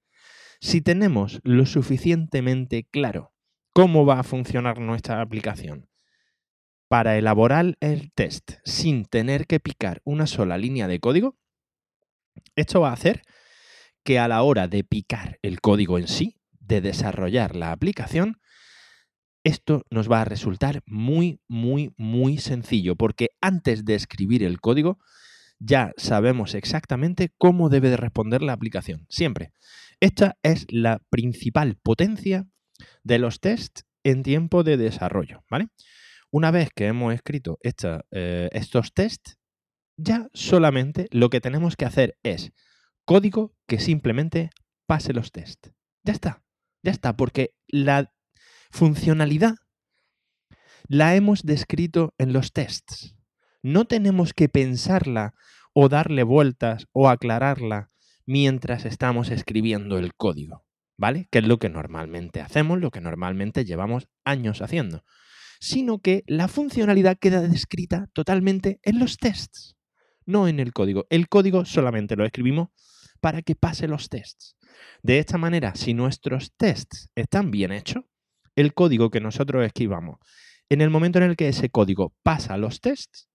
[0.61, 3.33] Si tenemos lo suficientemente claro
[3.73, 5.89] cómo va a funcionar nuestra aplicación.
[6.89, 11.37] Para elaborar el test sin tener que picar una sola línea de código,
[12.57, 13.23] esto va a hacer
[14.05, 18.41] que a la hora de picar el código en sí, de desarrollar la aplicación,
[19.45, 24.99] esto nos va a resultar muy, muy, muy sencillo, porque antes de escribir el código
[25.59, 29.53] ya sabemos exactamente cómo debe de responder la aplicación, siempre.
[30.01, 32.47] Esta es la principal potencia
[33.03, 35.69] de los tests en tiempo de desarrollo, ¿vale?
[36.35, 39.39] Una vez que hemos escrito eh, estos tests,
[39.97, 42.53] ya solamente lo que tenemos que hacer es
[43.05, 44.51] código que simplemente
[44.85, 45.71] pase los tests.
[46.03, 46.43] Ya está,
[46.83, 48.13] ya está, porque la
[48.73, 49.55] funcionalidad
[50.89, 53.15] la hemos descrito en los tests.
[53.63, 55.35] No tenemos que pensarla
[55.73, 57.93] o darle vueltas o aclararla
[58.27, 60.65] mientras estamos escribiendo el código.
[60.97, 61.29] ¿vale?
[61.31, 65.05] Que es lo que normalmente hacemos, lo que normalmente llevamos años haciendo.
[65.65, 69.79] Sino que la funcionalidad queda descrita totalmente en los tests,
[70.27, 71.07] no en el código.
[71.09, 72.69] El código solamente lo escribimos
[73.23, 74.59] para que pase los tests.
[75.03, 78.05] De esta manera, si nuestros tests están bien hechos,
[78.57, 80.19] el código que nosotros escribamos,
[80.69, 83.31] en el momento en el que ese código pasa los tests,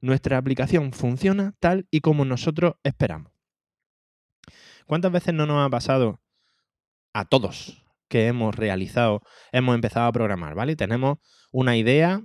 [0.00, 3.32] nuestra aplicación funciona tal y como nosotros esperamos.
[4.84, 6.20] ¿Cuántas veces no nos ha pasado
[7.12, 10.76] a todos que hemos realizado, hemos empezado a programar, ¿vale?
[10.76, 11.18] Tenemos
[11.52, 12.22] una idea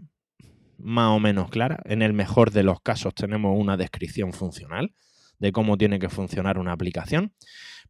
[0.78, 1.82] más o menos clara.
[1.86, 4.94] En el mejor de los casos tenemos una descripción funcional
[5.40, 7.34] de cómo tiene que funcionar una aplicación,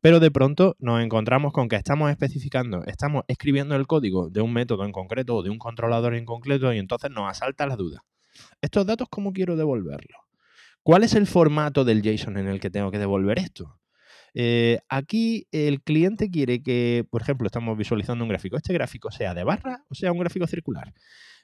[0.02, 4.54] pero de pronto nos encontramos con que estamos especificando, estamos escribiendo el código de un
[4.54, 8.04] método en concreto o de un controlador en concreto y entonces nos asalta la duda.
[8.62, 10.18] ¿Estos datos cómo quiero devolverlos?
[10.82, 13.80] ¿Cuál es el formato del JSON en el que tengo que devolver esto?
[14.34, 18.58] Eh, aquí el cliente quiere que, por ejemplo, estamos visualizando un gráfico.
[18.58, 20.94] Este gráfico sea de barra o sea un gráfico circular.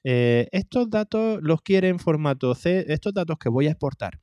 [0.04, 4.22] Eh, estos datos los quiere en formato C, estos datos que voy a exportar,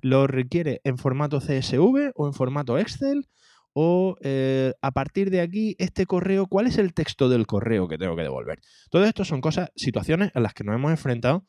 [0.00, 3.28] los requiere en formato CSV o en formato Excel
[3.72, 7.98] o eh, a partir de aquí este correo, ¿cuál es el texto del correo que
[7.98, 8.60] tengo que devolver?
[8.90, 11.46] Todo esto son cosas, situaciones a las que nos hemos enfrentado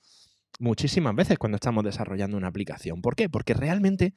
[0.60, 3.02] muchísimas veces cuando estamos desarrollando una aplicación.
[3.02, 3.30] ¿Por qué?
[3.30, 4.14] Porque realmente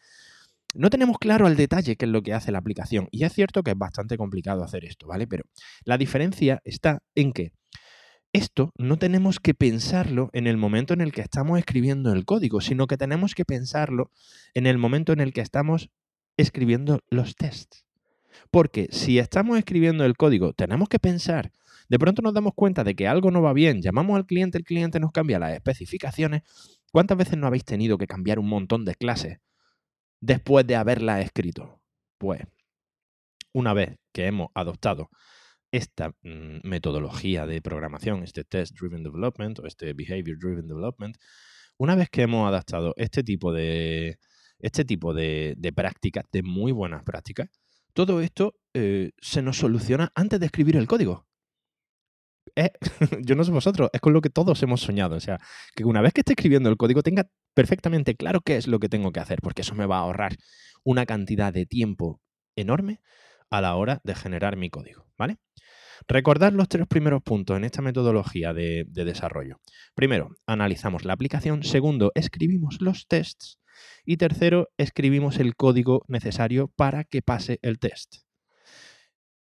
[0.74, 3.08] no tenemos claro al detalle qué es lo que hace la aplicación.
[3.10, 5.26] Y es cierto que es bastante complicado hacer esto, ¿vale?
[5.26, 5.44] Pero
[5.84, 7.52] la diferencia está en que
[8.32, 12.62] esto no tenemos que pensarlo en el momento en el que estamos escribiendo el código,
[12.62, 14.10] sino que tenemos que pensarlo
[14.54, 15.90] en el momento en el que estamos
[16.38, 17.84] escribiendo los tests.
[18.50, 21.52] Porque si estamos escribiendo el código, tenemos que pensar,
[21.90, 24.64] de pronto nos damos cuenta de que algo no va bien, llamamos al cliente, el
[24.64, 26.42] cliente nos cambia las especificaciones.
[26.90, 29.38] ¿Cuántas veces no habéis tenido que cambiar un montón de clases
[30.22, 31.82] después de haberlas escrito?
[32.16, 32.40] Pues
[33.52, 35.10] una vez que hemos adoptado
[35.70, 41.16] esta mm, metodología de programación, este Test Driven Development o este Behavior Driven Development,
[41.76, 44.18] una vez que hemos adaptado este tipo de,
[44.58, 47.50] este tipo de, prácticas, de muy buenas prácticas,
[47.92, 51.26] todo esto eh, se nos soluciona antes de escribir el código.
[53.20, 55.16] yo no sé vosotros, es con lo que todos hemos soñado.
[55.16, 55.38] O sea,
[55.74, 58.88] que una vez que esté escribiendo el código tenga perfectamente claro qué es lo que
[58.88, 60.36] tengo que hacer, porque eso me va a ahorrar
[60.84, 62.20] una cantidad de tiempo
[62.56, 63.00] enorme
[63.50, 65.38] a la hora de generar mi código, ¿vale?
[66.08, 69.60] Recordad los tres primeros puntos en esta metodología de, desarrollo.
[69.94, 71.62] Primero, analizamos la aplicación.
[71.62, 73.60] Segundo, escribimos los tests.
[74.04, 78.16] Y tercero, escribimos el código necesario para que pase el test.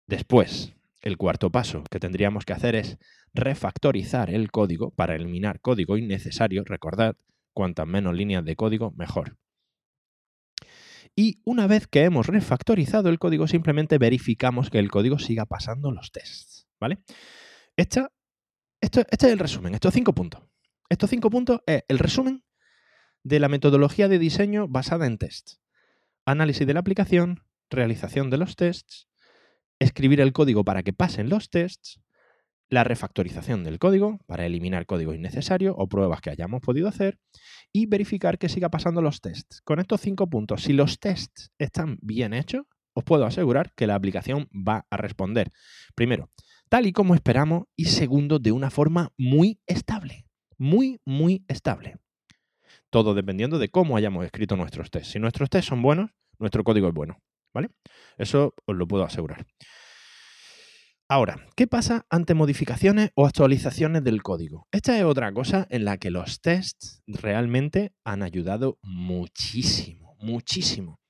[0.07, 2.99] Después, el cuarto paso que tendríamos que hacer es
[3.35, 6.65] refactorizar el código para eliminar código innecesario.
[6.65, 7.15] Recordad,
[7.53, 9.37] cuantas menos líneas de código, mejor.
[11.15, 15.93] Y una vez que hemos refactorizado el código, simplemente verificamos que el código siga pasando
[15.93, 16.67] los tests.
[16.81, 16.99] ¿Vale?
[17.77, 18.11] esto,
[18.81, 20.43] este es el resumen, estos cinco puntos.
[20.89, 22.45] Estos cinco puntos es el resumen
[23.23, 25.61] de la metodología de diseño basada en tests.
[26.25, 29.09] Análisis de la aplicación, realización de los tests,
[29.85, 32.01] escribir el código para que pasen los tests,
[32.71, 37.19] la refactorización del código para eliminar código innecesario o pruebas que hayamos podido hacer
[37.73, 39.61] y verificar que siga pasando los tests.
[39.63, 43.95] Con estos cinco puntos, si los tests están bien hechos, os puedo asegurar que la
[43.95, 45.51] aplicación va a responder,
[45.95, 46.31] primero,
[46.69, 50.27] tal y como esperamos y segundo, de una forma muy estable.
[50.57, 51.97] Muy, muy estable.
[52.91, 55.13] Todo dependiendo de cómo hayamos escrito nuestros tests.
[55.13, 57.19] Si nuestros tests son buenos, nuestro código es bueno.
[57.55, 57.71] ¿Vale?
[58.19, 59.47] Eso os lo puedo asegurar.
[61.09, 64.67] Ahora, ¿qué pasa ante modificaciones o actualizaciones del código?
[64.73, 71.01] Esta es otra cosa en la que los tests realmente han ayudado muchísimo, muchísimo.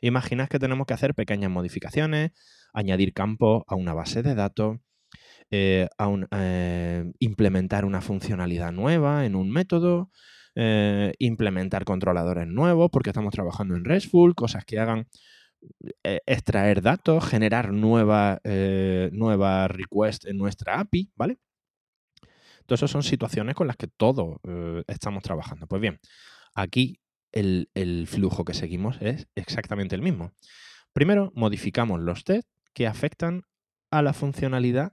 [0.00, 2.32] Imaginad que tenemos que hacer pequeñas modificaciones,
[2.72, 4.78] añadir campos a una base de datos,
[5.50, 5.88] eh,
[6.32, 10.10] eh, implementar una funcionalidad nueva en un método,
[10.56, 15.06] eh, implementar controladores nuevos porque estamos trabajando en RESTful, cosas que hagan
[16.02, 21.38] extraer datos, generar nuevas eh, nueva requests en nuestra API, ¿vale?
[22.74, 25.66] Esas son situaciones con las que todos eh, estamos trabajando.
[25.66, 25.98] Pues bien,
[26.54, 27.00] aquí
[27.32, 30.32] el, flujo que seguimos es exactamente el mismo.
[30.92, 33.42] Primero, modificamos los tests que afectan
[33.90, 34.92] a la funcionalidad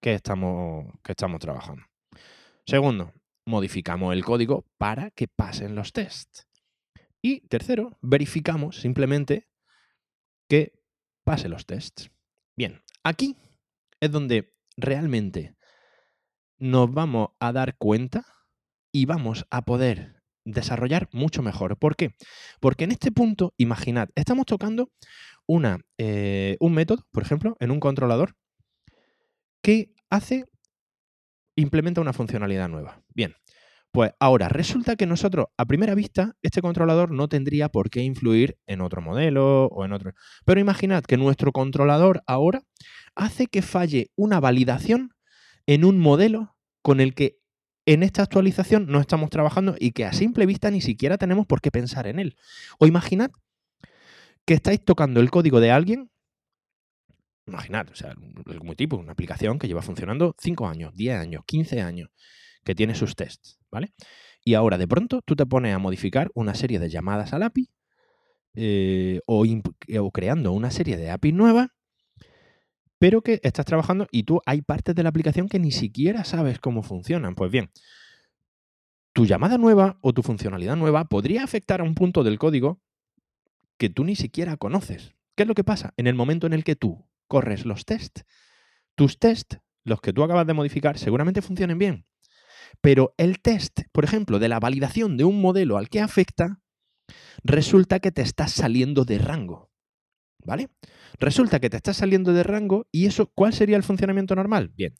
[0.00, 1.82] que estamos, que estamos trabajando.
[2.66, 3.12] Segundo,
[3.46, 6.46] modificamos el código para que pasen los tests.
[7.22, 9.48] Y tercero, verificamos simplemente
[10.48, 10.72] que
[11.24, 12.10] pase los tests.
[12.56, 13.36] Bien, aquí
[14.00, 15.56] es donde realmente
[16.58, 18.24] nos vamos a dar cuenta
[18.92, 21.78] y vamos a poder desarrollar mucho mejor.
[21.78, 22.14] ¿Por qué?
[22.60, 24.90] Porque en este punto, imaginad, estamos tocando
[25.46, 28.36] una, eh, un método, por ejemplo, en un controlador
[29.62, 30.44] que hace,
[31.56, 33.02] implementa una funcionalidad nueva.
[33.14, 33.34] Bien,
[33.94, 38.58] pues ahora, resulta que nosotros, a primera vista, este controlador no tendría por qué influir
[38.66, 40.14] en otro modelo o en otro.
[40.44, 42.64] Pero imaginad que nuestro controlador ahora
[43.14, 45.12] hace que falle una validación
[45.68, 47.38] en un modelo con el que
[47.86, 51.60] en esta actualización no estamos trabajando y que a simple vista ni siquiera tenemos por
[51.60, 52.36] qué pensar en él.
[52.80, 53.30] O imaginad
[54.44, 56.10] que estáis tocando el código de alguien.
[57.46, 58.12] Imaginad, o sea,
[58.60, 62.10] muy tipo, una aplicación que lleva funcionando 5 años, 10 años, 15 años
[62.64, 63.92] que tiene sus tests, ¿vale?
[64.44, 67.70] Y ahora de pronto tú te pones a modificar una serie de llamadas al API
[68.54, 71.68] eh, o, o, creando una serie de APIs nuevas,
[72.98, 76.58] pero que estás trabajando y tú hay partes de la aplicación que ni siquiera sabes
[76.58, 77.34] cómo funcionan.
[77.34, 77.70] Pues bien,
[79.12, 82.80] tu llamada nueva o tu funcionalidad nueva podría afectar a un punto del código
[83.76, 85.14] que tú ni siquiera conoces.
[85.36, 85.94] ¿Qué es lo que pasa?
[85.96, 88.24] En el momento en el que tú corres los tests,
[88.94, 92.06] tus tests, los que tú acabas de modificar, seguramente funcionen bien.
[92.80, 96.60] Pero el test, por ejemplo, de la validación de un modelo al que afecta,
[97.42, 99.70] resulta que te estás saliendo de rango.
[100.46, 100.68] ¿Vale?
[101.18, 104.72] Resulta que te estás saliendo de rango y eso, ¿cuál sería el funcionamiento normal?
[104.74, 104.94] Bien,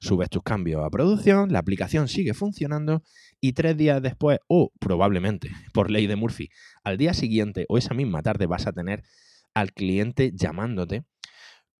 [0.00, 3.02] subes tus cambios a producción, la aplicación sigue funcionando
[3.40, 6.50] y tres días después, o probablemente por ley de Murphy,
[6.82, 9.04] al día siguiente o esa misma tarde vas a tener
[9.54, 11.04] al cliente llamándote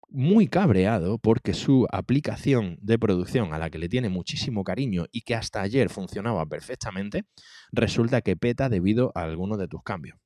[0.09, 5.23] muy cabreado porque su aplicación de producción a la que le tiene muchísimo cariño y
[5.23, 7.25] que hasta ayer funcionaba perfectamente,
[7.73, 10.19] resulta que peta debido a alguno de tus cambios.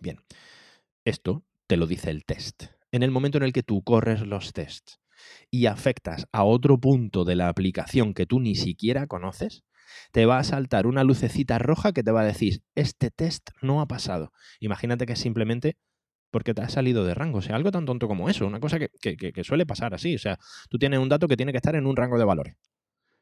[0.00, 0.18] Bien,
[1.04, 2.64] esto te lo dice el test.
[2.92, 5.00] En el momento en el que tú corres los tests
[5.50, 9.64] y afectas a otro punto de la aplicación que tú ni siquiera conoces,
[10.12, 13.80] te va a saltar una lucecita roja que te va a decir, este test no
[13.80, 14.32] ha pasado.
[14.60, 15.76] Imagínate que simplemente
[16.34, 17.38] porque te ha salido de rango.
[17.38, 20.16] O sea, algo tan tonto como eso, una cosa que, suele pasar así.
[20.16, 20.36] O sea,
[20.68, 22.56] tú tienes un dato que tiene que estar en un rango de valores.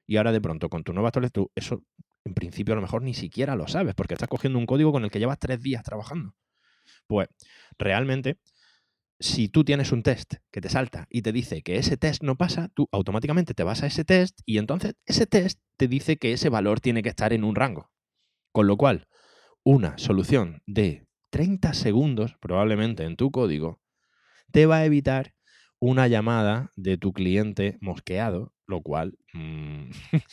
[0.07, 1.83] Y ahora de pronto, con tu nueva actualización, eso
[2.25, 5.05] en principio a lo mejor ni siquiera lo sabes, porque estás cogiendo un código con
[5.05, 6.35] el que llevas tres días trabajando.
[7.07, 7.29] Pues
[7.79, 8.39] realmente,
[9.21, 12.37] si tú tienes un test que te salta y te dice que ese test no
[12.37, 16.33] pasa, tú automáticamente te vas a ese test y entonces ese test te dice que
[16.33, 17.91] ese valor tiene que estar en un rango.
[18.53, 19.07] Con lo cual,
[19.65, 23.81] una solución de 30 segundos probablemente en tu código,
[24.53, 25.35] te va a evitar
[25.81, 29.91] una llamada de tu cliente mosqueado, lo cual mm,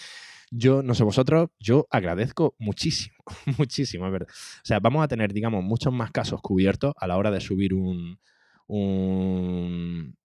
[0.52, 3.16] yo, no sé vosotros, yo agradezco muchísimo,
[3.58, 4.28] muchísimo, es verdad.
[4.30, 7.74] O sea, vamos a tener, digamos, muchos más casos cubiertos a la hora de subir
[7.74, 8.20] un,
[8.68, 10.18] un,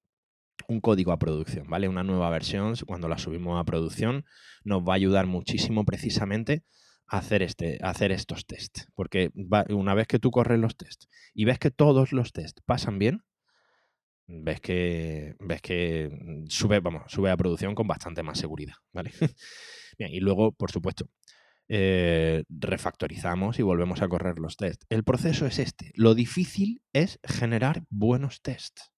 [0.66, 1.86] un código a producción, ¿vale?
[1.88, 4.24] Una nueva versión, cuando la subimos a producción,
[4.64, 6.64] nos va a ayudar muchísimo precisamente
[7.06, 8.86] hacer, este, hacer estos tests.
[8.94, 9.30] Porque
[9.68, 13.22] una vez que tú corres los tests y ves que todos los tests pasan bien,
[14.26, 18.74] ves que, ves que mm, sube, vamos, sube a producción con bastante más seguridad.
[18.92, 19.12] ¿vale?
[19.98, 21.08] bien, y luego, por supuesto,
[21.68, 24.86] eh, refactorizamos y volvemos a correr los tests.
[24.90, 25.92] El proceso es este.
[25.94, 28.92] Lo difícil es generar buenos tests.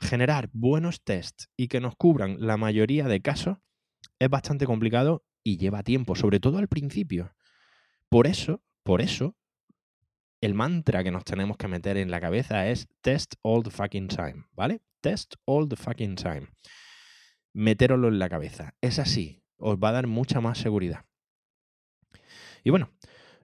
[0.00, 3.58] Generar buenos tests y que nos cubran la mayoría de casos
[4.18, 7.36] es bastante complicado y lleva tiempo, sobre todo al principio.
[8.08, 9.36] Por eso, por eso,
[10.40, 14.08] el mantra que nos tenemos que meter en la cabeza es test all the fucking
[14.08, 14.80] time, ¿vale?
[15.00, 16.48] Test all the fucking time.
[17.52, 18.74] Meteroslo en la cabeza.
[18.80, 21.04] Es así, os va a dar mucha más seguridad.
[22.64, 22.90] Y bueno,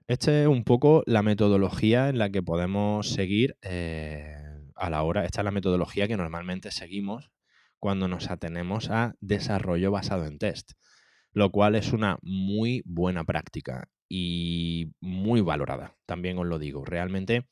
[0.07, 4.35] esta es un poco la metodología en la que podemos seguir eh,
[4.75, 5.25] a la hora.
[5.25, 7.31] Esta es la metodología que normalmente seguimos
[7.79, 10.71] cuando nos atenemos a desarrollo basado en test
[11.33, 16.83] lo cual es una muy buena práctica y muy valorada, también os lo digo.
[16.85, 17.47] Realmente,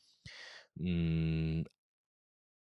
[0.76, 1.62] mm,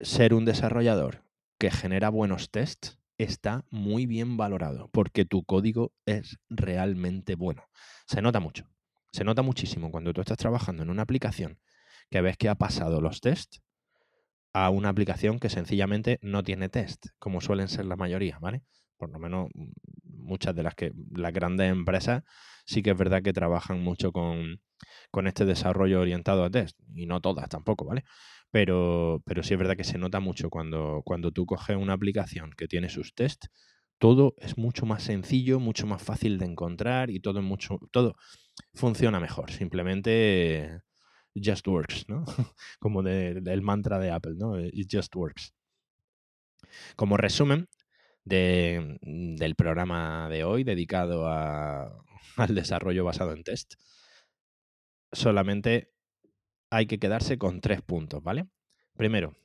[0.00, 1.24] ser un desarrollador
[1.58, 7.64] que genera buenos tests está muy bien valorado porque tu código es realmente bueno.
[8.06, 8.68] Se nota mucho,
[9.12, 11.58] se nota muchísimo cuando tú estás trabajando en una aplicación
[12.10, 13.62] que ves que ha pasado los tests
[14.52, 18.62] a una aplicación que sencillamente no tiene test, como suelen ser la mayoría, ¿vale?
[18.96, 19.48] Por lo menos
[20.04, 22.22] muchas de las que las grandes empresas
[22.66, 24.60] sí que es verdad que trabajan mucho con,
[25.26, 28.04] este desarrollo orientado a test, y no todas tampoco, ¿vale?
[28.50, 32.50] Pero, pero sí es verdad que se nota mucho cuando, cuando tú coges una aplicación
[32.56, 33.48] que tiene sus tests,
[33.98, 38.14] todo es mucho más sencillo, mucho más fácil de encontrar y todo mucho, todo
[38.74, 39.50] funciona mejor.
[39.50, 40.80] Simplemente
[41.34, 42.24] just works, ¿no?
[42.78, 44.60] Como del mantra de Apple, ¿no?
[44.60, 45.54] It just works.
[46.96, 47.68] Como resumen,
[48.26, 51.28] Mm, del programa de hoy dedicado
[52.36, 53.74] al desarrollo basado en test.
[55.12, 55.92] Solamente
[56.70, 58.48] hay que quedarse con tres puntos, ¿vale?
[58.96, 59.36] Primero,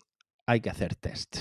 [0.47, 1.37] hay que hacer test.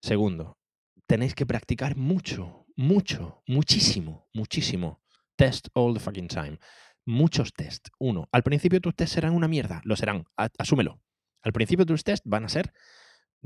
[0.00, 0.58] Segundo,
[1.06, 5.02] tenéis que practicar mucho, mucho, muchísimo, muchísimo.
[5.34, 6.58] Test all the fucking time.
[7.04, 7.88] Muchos test.
[7.98, 11.00] Uno, al principio tus tests serán una mierda, lo serán, asúmelo.
[11.42, 12.72] Al principio tus tests van a ser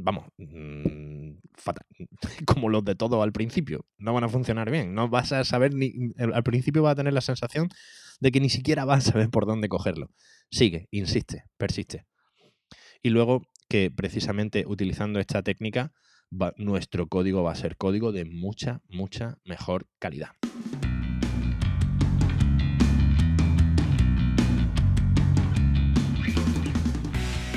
[0.03, 1.32] vamos, mm,
[2.46, 3.84] como los de todo al principio.
[3.98, 4.94] No van a funcionar bien.
[4.94, 6.12] No vas a saber ni.
[6.18, 7.68] Al principio vas a tener la sensación
[8.20, 10.11] de que ni siquiera vas a saber por dónde cogerlo.
[10.51, 12.07] Sigue, insiste, persiste.
[13.03, 15.92] Y luego que precisamente utilizando esta técnica,
[16.57, 20.30] nuestro código va a ser código de mucha, mucha mejor calidad.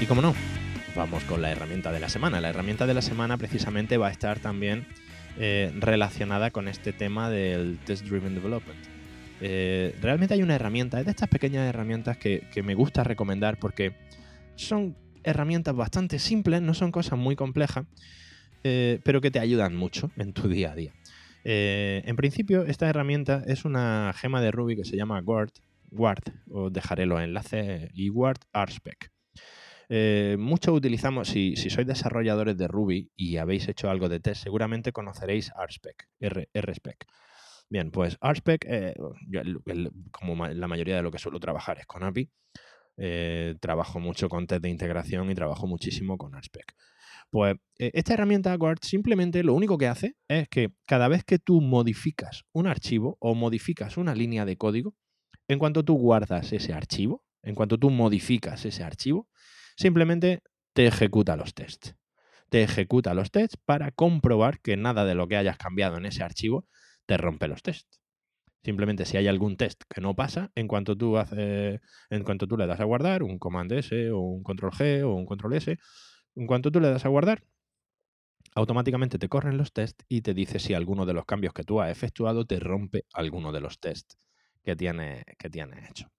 [0.02, 0.34] Y como no,
[0.96, 2.42] vamos con la herramienta de la semana.
[2.42, 4.86] La herramienta de la semana precisamente va a estar también
[5.38, 8.80] eh, relacionada con este tema del Test Driven Development.
[9.42, 13.94] eh, realmente hay una herramienta, es de estas pequeñas herramientas que, me gusta recomendar porque
[14.56, 17.86] son herramientas bastante simples, no son cosas muy complejas,
[18.64, 20.94] eh, pero que te ayudan mucho en tu día a día.
[21.46, 25.52] En principio, esta herramienta es una gema de Ruby que se llama Word,
[25.92, 29.13] Word os dejaré los enlaces, y Word RSpec.
[29.96, 34.92] Eh, muchos utilizamos, si, sois desarrolladores de Ruby y habéis hecho algo de test, seguramente
[34.92, 36.10] conoceréis RSpec,
[36.52, 37.06] RSpec.
[37.70, 38.96] Bien, pues RSpec, eh,
[40.10, 42.28] como la mayoría de lo que suelo trabajar es con API,
[42.98, 46.74] eh, trabajo mucho con test de integración y trabajo muchísimo con RSpec.
[47.30, 51.62] Pues esta herramienta Word simplemente lo único que hace es que cada vez que tú
[51.62, 54.96] modificas un archivo o modificas una línea de código,
[55.48, 59.30] en cuanto tú guardas ese archivo, en cuanto tú modificas ese archivo,
[59.76, 60.42] Simplemente
[60.74, 61.96] te ejecuta los tests.
[62.50, 66.24] Te ejecuta los tests para comprobar que nada de lo que hayas cambiado en ese
[66.24, 66.68] archivo
[67.06, 68.00] te rompe los tests.
[68.64, 72.58] Simplemente si hay algún test que no pasa, en cuanto tú haces, en cuanto tú
[72.58, 75.78] le das a guardar, un comando S o un control G o un control S,
[76.36, 77.44] en cuanto tú le das a guardar,
[78.56, 81.82] automáticamente te corren los tests y te dice si alguno de los cambios que tú
[81.82, 84.18] has efectuado te rompe alguno de los tests
[84.64, 86.13] que tiene, que tiene hecho.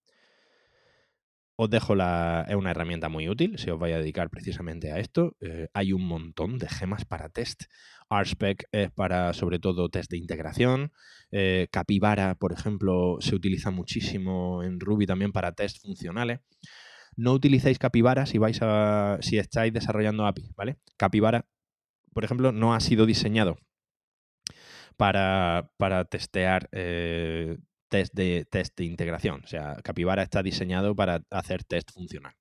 [1.57, 2.45] Os dejo la.
[2.49, 5.37] Es una herramienta muy útil si os vais a dedicar precisamente a esto.
[5.41, 7.65] Eh, hay un montón de gemas para test.
[8.11, 10.93] RSpec es para, sobre todo, test de integración.
[11.31, 16.41] Eh, Capybara, por ejemplo, se utiliza muchísimo en Ruby también para test funcionales.
[17.17, 19.19] No utilicéis Capybara si vais a.
[19.21, 20.79] si estáis desarrollando API, ¿vale?
[20.97, 21.47] Capybara,
[22.13, 23.57] por ejemplo, no ha sido diseñado
[24.97, 27.59] para, para testear eh,
[27.95, 29.43] test de, test de integración.
[29.45, 32.35] O sea, Capybara está diseñado para hacer test funcional.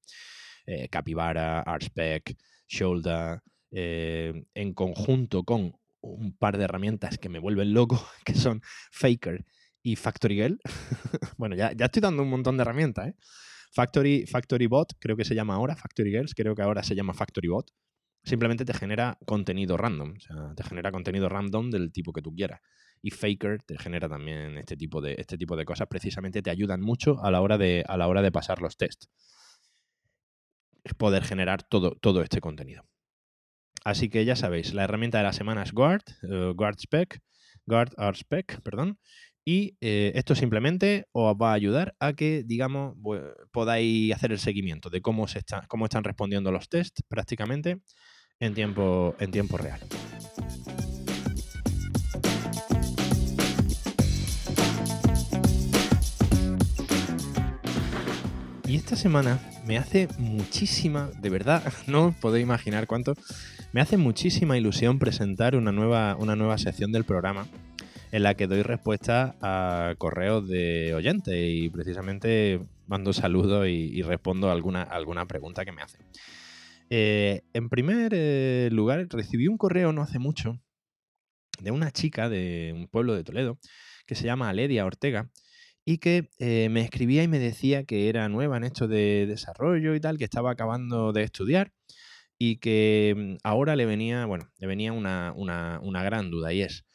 [0.65, 2.35] Eh, Capybara, RSpec,
[2.67, 3.39] Shoulder,
[3.69, 9.45] eh, en conjunto con un par de herramientas que me vuelven loco, que son Faker
[9.83, 10.59] y FactoryGirl.
[11.37, 13.15] bueno, ya, ya, estoy dando un montón de herramientas, ¿eh?
[13.75, 17.71] Factory, FactoryBot, creo que se llama ahora, FactoryGirls, creo que ahora se llama FactoryBot.
[18.23, 22.33] Simplemente te genera contenido random, o sea, te genera contenido random del tipo que tú
[22.33, 22.61] quieras
[23.03, 25.87] y Faker te genera también este tipo de, este tipo de cosas.
[25.89, 29.09] Precisamente te ayudan mucho a la hora de, a la hora de pasar los tests.
[30.85, 32.85] Es poder generar todo, todo este contenido.
[33.83, 37.19] Así que ya sabéis, la herramienta de la semana es Guard, uh, Guard Spec,
[37.65, 38.97] Guard Spec, perdón.
[39.45, 42.95] Y eh, esto simplemente os va a ayudar a que, digamos,
[43.51, 47.81] podáis hacer el seguimiento de cómo, se está, cómo están respondiendo los tests prácticamente
[48.39, 49.81] en tiempo, en tiempo real.
[58.73, 63.13] Y esta semana me hace muchísima, de verdad, no podéis imaginar cuánto,
[63.71, 67.45] me hace muchísima ilusión presentar una nueva, una nueva sección del programa
[68.11, 74.49] en la que doy respuesta a correos de oyentes y precisamente mando saludos y, respondo
[74.49, 76.01] a alguna, alguna pregunta que me hacen.
[76.89, 80.59] Eh, en primer eh, lugar, recibí un correo no hace mucho
[81.59, 83.59] de una chica de un pueblo de Toledo
[84.07, 85.29] que se llama Aledia Ortega
[85.85, 89.95] y que eh, me escribía y me decía que era nueva en esto de desarrollo
[89.95, 91.73] y tal, que estaba acabando de estudiar
[92.37, 95.33] y que mm, ahora le venía, bueno, le venía una,
[96.03, 96.85] gran duda y es,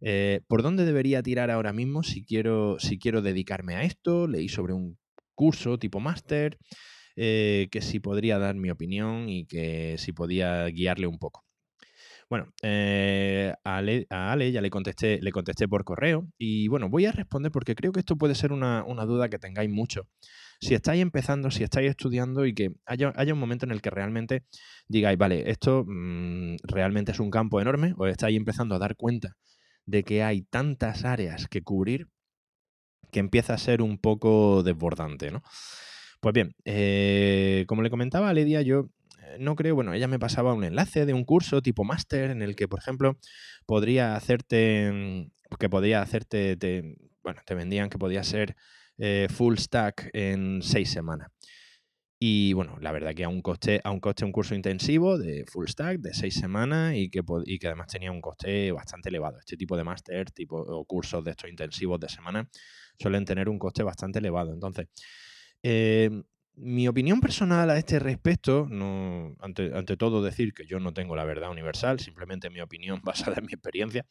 [0.00, 4.26] eh, ¿por dónde debería tirar ahora mismo si quiero, si quiero dedicarme a esto?
[4.28, 4.98] Leí sobre un
[5.34, 6.58] curso tipo máster,
[7.16, 11.47] eh, que si podría dar mi opinión y que si podía guiarle un poco.
[12.30, 17.12] Bueno, eh, a, Ale, ya le contesté, le contesté por correo y bueno, voy a
[17.12, 20.08] responder porque creo que esto puede ser una, duda que tengáis mucho.
[20.60, 24.44] Si estáis empezando, si estáis estudiando y que haya, un momento en el que realmente
[24.88, 29.36] digáis, vale, esto mm, realmente es un campo enorme, o estáis empezando a dar cuenta
[29.86, 32.08] de que hay tantas áreas que cubrir
[33.10, 35.42] que empieza a ser un poco desbordante, ¿no?
[36.20, 38.90] Pues bien, eh, como le comentaba a Lidia, yo
[39.38, 42.56] no creo, bueno, ella me pasaba un enlace de un curso tipo máster en el
[42.56, 43.18] que, por ejemplo,
[43.66, 46.56] podría hacerte, mm, que podía hacerte,
[47.22, 48.56] bueno, te vendían que podía ser
[48.98, 51.28] eh, full stack en seis semanas.
[52.20, 55.44] Y bueno, la verdad que a un coste, a un coste, un curso intensivo de
[55.46, 59.38] full stack de seis semanas y que, y que además tenía un coste bastante elevado.
[59.38, 62.48] Este tipo de máster, tipo o cursos de estos intensivos de semana,
[62.98, 64.52] suelen tener un coste bastante elevado.
[64.52, 64.88] Entonces,
[65.62, 66.10] eh,
[66.60, 71.24] mi opinión personal a este respecto, no, ante, todo decir que yo no tengo la
[71.24, 74.06] verdad universal, simplemente mi opinión basada en mi experiencia.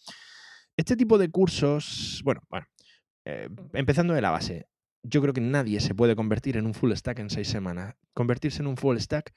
[0.75, 2.67] Este tipo de cursos, bueno, bueno,
[3.25, 4.67] eh, empezando de la base,
[5.03, 7.95] yo creo que nadie se puede convertir en un full stack en seis semanas.
[8.13, 9.33] Convertirse en un full stack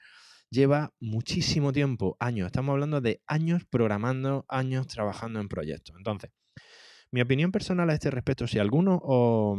[0.49, 2.47] lleva muchísimo tiempo, años.
[2.47, 5.95] Estamos hablando de años programando, años trabajando en proyectos.
[5.97, 6.31] Entonces,
[7.11, 9.57] mi opinión personal a este respecto, si alguno os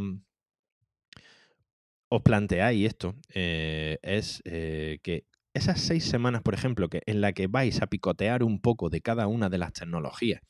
[2.15, 7.33] os planteáis esto, eh, es eh, que esas seis semanas, por ejemplo, que en la
[7.33, 10.43] que vais a picotear un poco de cada una de las tecnologías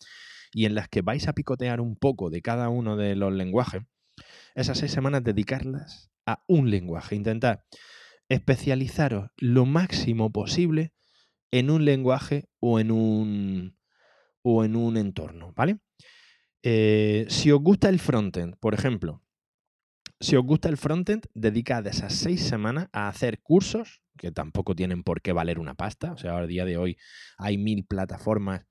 [0.53, 3.83] y en las que vais a picotear un poco de cada uno de los lenguajes,
[4.57, 7.15] esas seis semanas dedicarlas a un lenguaje.
[7.15, 7.65] Intentar
[8.29, 10.93] especializaros lo máximo posible
[11.53, 13.79] en un lenguaje o en un,
[14.43, 15.79] o en un entorno, ¿vale?
[16.65, 19.23] Eh, si os gusta el frontend, por ejemplo,
[20.23, 25.03] si os gusta el frontend, dedicad esas seis semanas a hacer cursos, que tampoco tienen
[25.03, 26.12] por qué valer una pasta.
[26.12, 26.97] O sea, a día de hoy
[27.39, 28.64] hay mil plataformas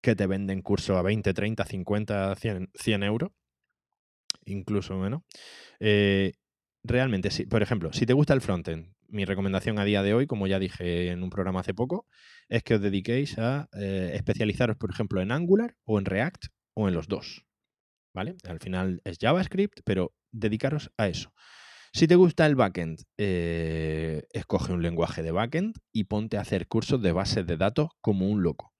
[0.00, 3.32] que te venden cursos a 20, 30, 50, 100, euros,
[4.44, 5.22] incluso menos.
[5.80, 6.34] Eh,
[6.84, 7.28] realmente.
[7.46, 10.60] Por ejemplo, si te gusta el frontend, mi recomendación a día de hoy, como ya
[10.60, 12.06] dije en un programa hace poco,
[12.48, 16.86] es que os dediquéis a eh, especializaros, por ejemplo, en Angular o en React o
[16.86, 17.46] en los dos.
[18.16, 18.34] ¿Vale?
[18.48, 21.34] Al final es JavaScript, pero dedicaros a eso.
[21.92, 26.66] Si te gusta el backend, eh, escoge un lenguaje de backend y ponte a hacer
[26.66, 28.72] cursos de bases de datos como un loco.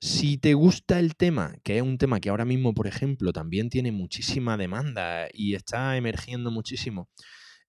[0.00, 3.70] Si te gusta el tema, que es un tema que ahora mismo, por ejemplo, también
[3.70, 7.08] tiene muchísima demanda y está emergiendo muchísimo,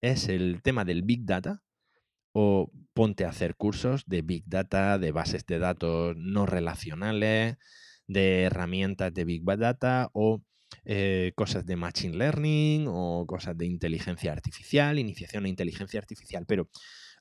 [0.01, 1.61] es el tema del Big Data,
[2.33, 7.57] o ponte a hacer cursos de Big Data, de bases de datos no relacionales,
[8.07, 10.43] de herramientas de Big Data o
[10.83, 16.45] eh, cosas de Machine Learning o cosas de inteligencia artificial, iniciación a inteligencia artificial.
[16.47, 16.69] Pero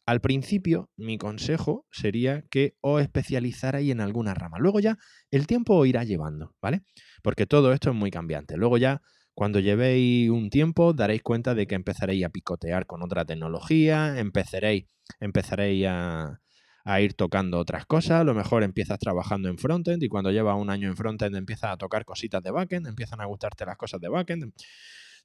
[0.07, 4.59] al principio, mi consejo sería que os especializarais en alguna rama.
[4.59, 4.99] Luego ya
[5.31, 6.83] el tiempo os irá llevando, ¿vale?
[7.23, 8.57] Porque todo esto es muy cambiante.
[8.57, 9.01] Luego ya,
[9.35, 14.85] cuando llevéis un tiempo, daréis cuenta de que empezaréis a picotear con otra tecnología, empezaréis,
[15.21, 16.41] empezaréis a,
[16.85, 18.21] a ir tocando otras cosas.
[18.21, 21.73] A lo mejor empiezas trabajando en frontend y cuando llevas un año en frontend empiezas
[21.73, 24.53] a tocar cositas de backend, empiezan a gustarte las cosas de backend.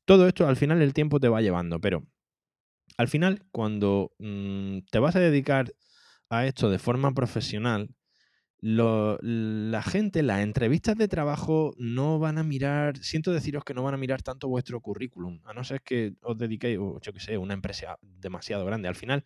[0.05, 2.03] Todo esto al final el tiempo te va llevando, pero
[2.97, 5.74] al final cuando mm, te vas a dedicar
[6.30, 7.89] a esto de forma profesional,
[8.62, 13.93] la gente, las entrevistas de trabajo no van a mirar, siento deciros que no van
[13.93, 17.53] a mirar tanto vuestro currículum, a no ser que os dediquéis, yo que sé, una
[17.53, 18.89] empresa demasiado grande.
[18.89, 19.24] Al final,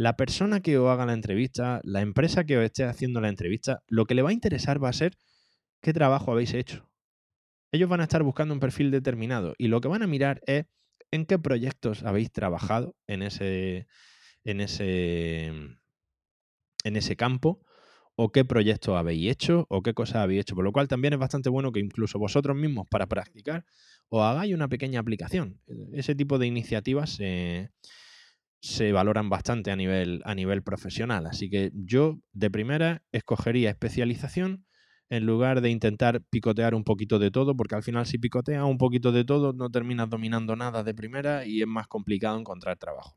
[0.00, 3.82] la persona que os haga la entrevista, la empresa que os esté haciendo la entrevista,
[3.86, 5.12] lo que le va a interesar va a ser
[5.82, 6.88] qué trabajo habéis hecho.
[7.70, 10.64] Ellos van a estar buscando un perfil determinado y lo que van a mirar es
[11.10, 13.88] en qué proyectos habéis trabajado en ese,
[14.42, 15.48] en ese,
[16.84, 17.60] en ese campo
[18.16, 20.54] o qué proyectos habéis hecho o qué cosas habéis hecho.
[20.54, 23.66] Por lo cual también es bastante bueno que incluso vosotros mismos para practicar
[24.08, 25.60] os hagáis una pequeña aplicación.
[25.92, 27.70] Ese tipo de iniciativas se
[28.60, 31.26] se valoran bastante a nivel, a nivel profesional.
[31.26, 34.66] Así que yo de primera escogería especialización
[35.08, 38.78] en lugar de intentar picotear un poquito de todo, porque al final si picoteas un
[38.78, 43.16] poquito de todo no terminas dominando nada de primera y es más complicado encontrar trabajo.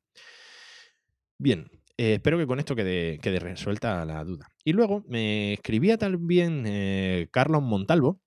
[1.37, 1.67] Bien,
[1.97, 4.47] eh, espero que con esto quede, resuelta la duda.
[4.63, 8.19] Y luego me escribía también eh, Carlos Montalvo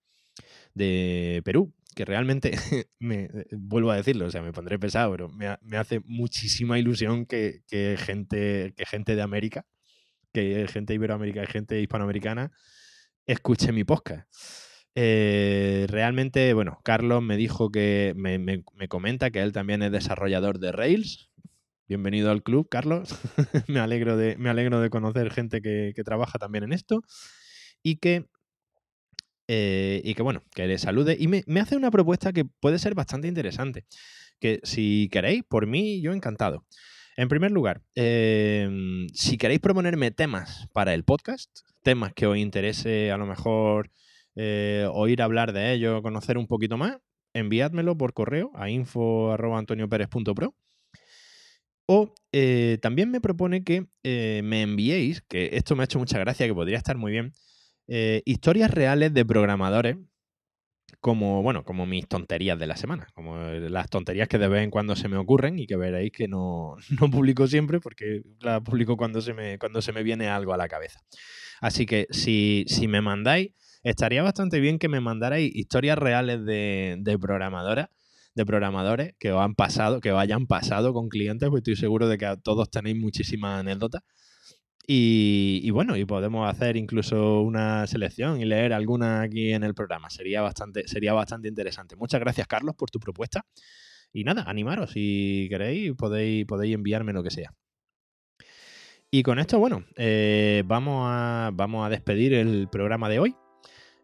[0.75, 2.53] de Perú, que realmente,
[3.01, 7.25] me, eh, vuelvo a decirlo, o sea, me pondré pesado, pero me, hace muchísima ilusión
[7.25, 7.63] que,
[7.99, 9.67] gente, que gente de América,
[10.33, 12.53] que gente iberoamericana gente hispanoamericana
[13.25, 14.29] escuche mi podcast.
[14.95, 20.59] Eh, realmente, bueno, Carlos me dijo que me, me, comenta que él también es desarrollador
[20.59, 21.31] de Rails.
[21.89, 23.09] Bienvenido al club, Carlos.
[23.69, 27.03] me, alegro de, me alegro de conocer gente que, que trabaja también en esto.
[27.83, 28.27] Y que
[29.49, 31.17] eh, y que bueno, que le salude.
[31.19, 33.85] Y me, hace una propuesta que puede ser bastante interesante.
[34.41, 36.65] Que si queréis, por mí, yo encantado.
[37.17, 41.51] En primer lugar, em, si queréis proponerme temas para el podcast,
[41.83, 43.91] temas que os interese a lo mejor
[44.35, 46.99] eh, oír hablar de ellos, conocer un poquito más,
[47.33, 50.55] enviádmelo por correo a info.antonioperez.pro.
[51.89, 56.47] O eh, también me propone que me enviéis, que esto me ha hecho mucha gracia,
[56.47, 57.33] que podría estar muy bien,
[57.89, 59.97] eh, historias reales de programadores,
[61.01, 64.71] como, bueno, como mis tonterías de la semana, como las tonterías que de vez en
[64.71, 68.97] cuando se me ocurren y que veréis que no, no publico siempre porque las publico
[68.97, 71.01] cuando se, me, cuando se me viene algo a la cabeza.
[71.61, 73.51] Así que si, si me mandáis,
[73.83, 77.89] estaría bastante bien que me mandarais historias reales de, de programadoras
[78.35, 82.07] de programadores que os han pasado, que os hayan pasado con clientes, pues estoy seguro
[82.07, 84.03] de que todos tenéis muchísimas anécdotas
[84.89, 90.11] y, bueno, y podemos hacer incluso una selección y leer alguna aquí en el programa.
[90.11, 91.97] Sería bastante, sería bastante interesante.
[91.97, 93.45] Muchas gracias, Carlos, por tu propuesta.
[94.13, 94.93] Y nada, animaros.
[94.93, 97.53] Si queréis, podéis, podéis enviarme lo que sea.
[99.11, 103.35] Y con esto, bueno, eh, vamos, a, vamos a despedir el programa de hoy.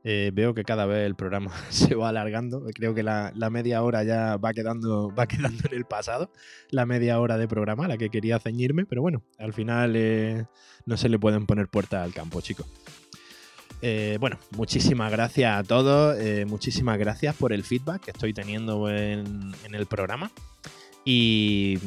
[0.04, 2.64] Eh, veo que cada vez el programa se va alargando.
[2.74, 6.30] Creo que la, media hora ya va quedando, va quedando en el pasado.
[6.70, 8.84] La media hora de programa, la que quería ceñirme.
[8.86, 10.46] Pero bueno, al final eh,
[10.86, 12.66] no se le pueden poner puertas al campo, chicos.
[13.80, 16.16] Eh, bueno, muchísimas gracias a todos.
[16.46, 20.30] muchísimas gracias por el feedback que estoy teniendo en, en el programa.
[21.04, 21.78] Y,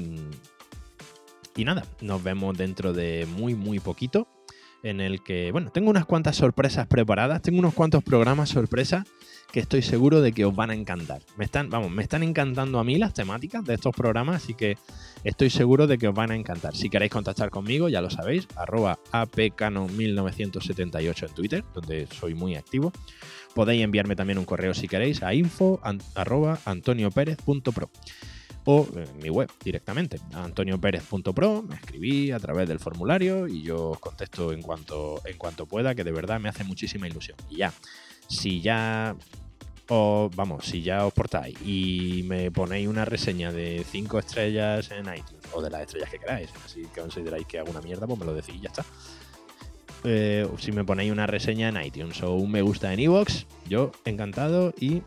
[1.56, 4.28] y nada, nos vemos dentro de muy, muy poquito
[4.86, 9.08] en el que, bueno, tengo unas cuantas sorpresas preparadas, tengo unos cuantos programas sorpresas
[9.52, 11.24] que estoy seguro de que os van a encantar.
[11.38, 14.78] Me están, vamos, me están encantando a mí las temáticas de estos programas, así que
[15.24, 16.76] estoy seguro de que os van a encantar.
[16.76, 22.94] Si queréis contactar conmigo, ya lo sabéis, arroba apcano1978 en Twitter, donde soy muy activo.
[23.56, 25.82] Podéis enviarme también un correo si queréis a info
[26.14, 27.90] arroba antoniopérez.pro
[28.66, 34.00] o en mi web directamente, antoniopérez.pro, me escribí a través del formulario y yo os
[34.00, 37.38] contesto en cuanto, en cuanto pueda, que de verdad me hace muchísima ilusión.
[37.50, 37.74] Y ya,
[38.28, 39.16] si ya
[39.88, 45.06] os, vamos, si ya os portáis y me ponéis una reseña de 5 estrellas en
[45.14, 48.26] iTunes, o de las estrellas que queráis, si consideráis que hago una mierda, pues me
[48.26, 48.86] lo decís y ya está.
[50.04, 53.92] Eh, si me ponéis una reseña en iTunes o un me gusta en iVoox, yo
[54.06, 55.02] encantado y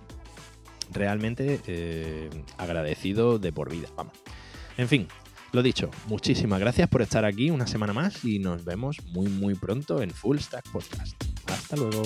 [0.93, 3.89] realmente eh, agradecido de por vida.
[3.97, 4.15] Vamos.
[4.77, 5.09] En fin,
[5.53, 9.55] lo dicho, muchísimas gracias por estar aquí una semana más y nos vemos muy muy
[9.55, 11.23] pronto en Full Stack Podcast.
[11.47, 12.03] Hasta luego.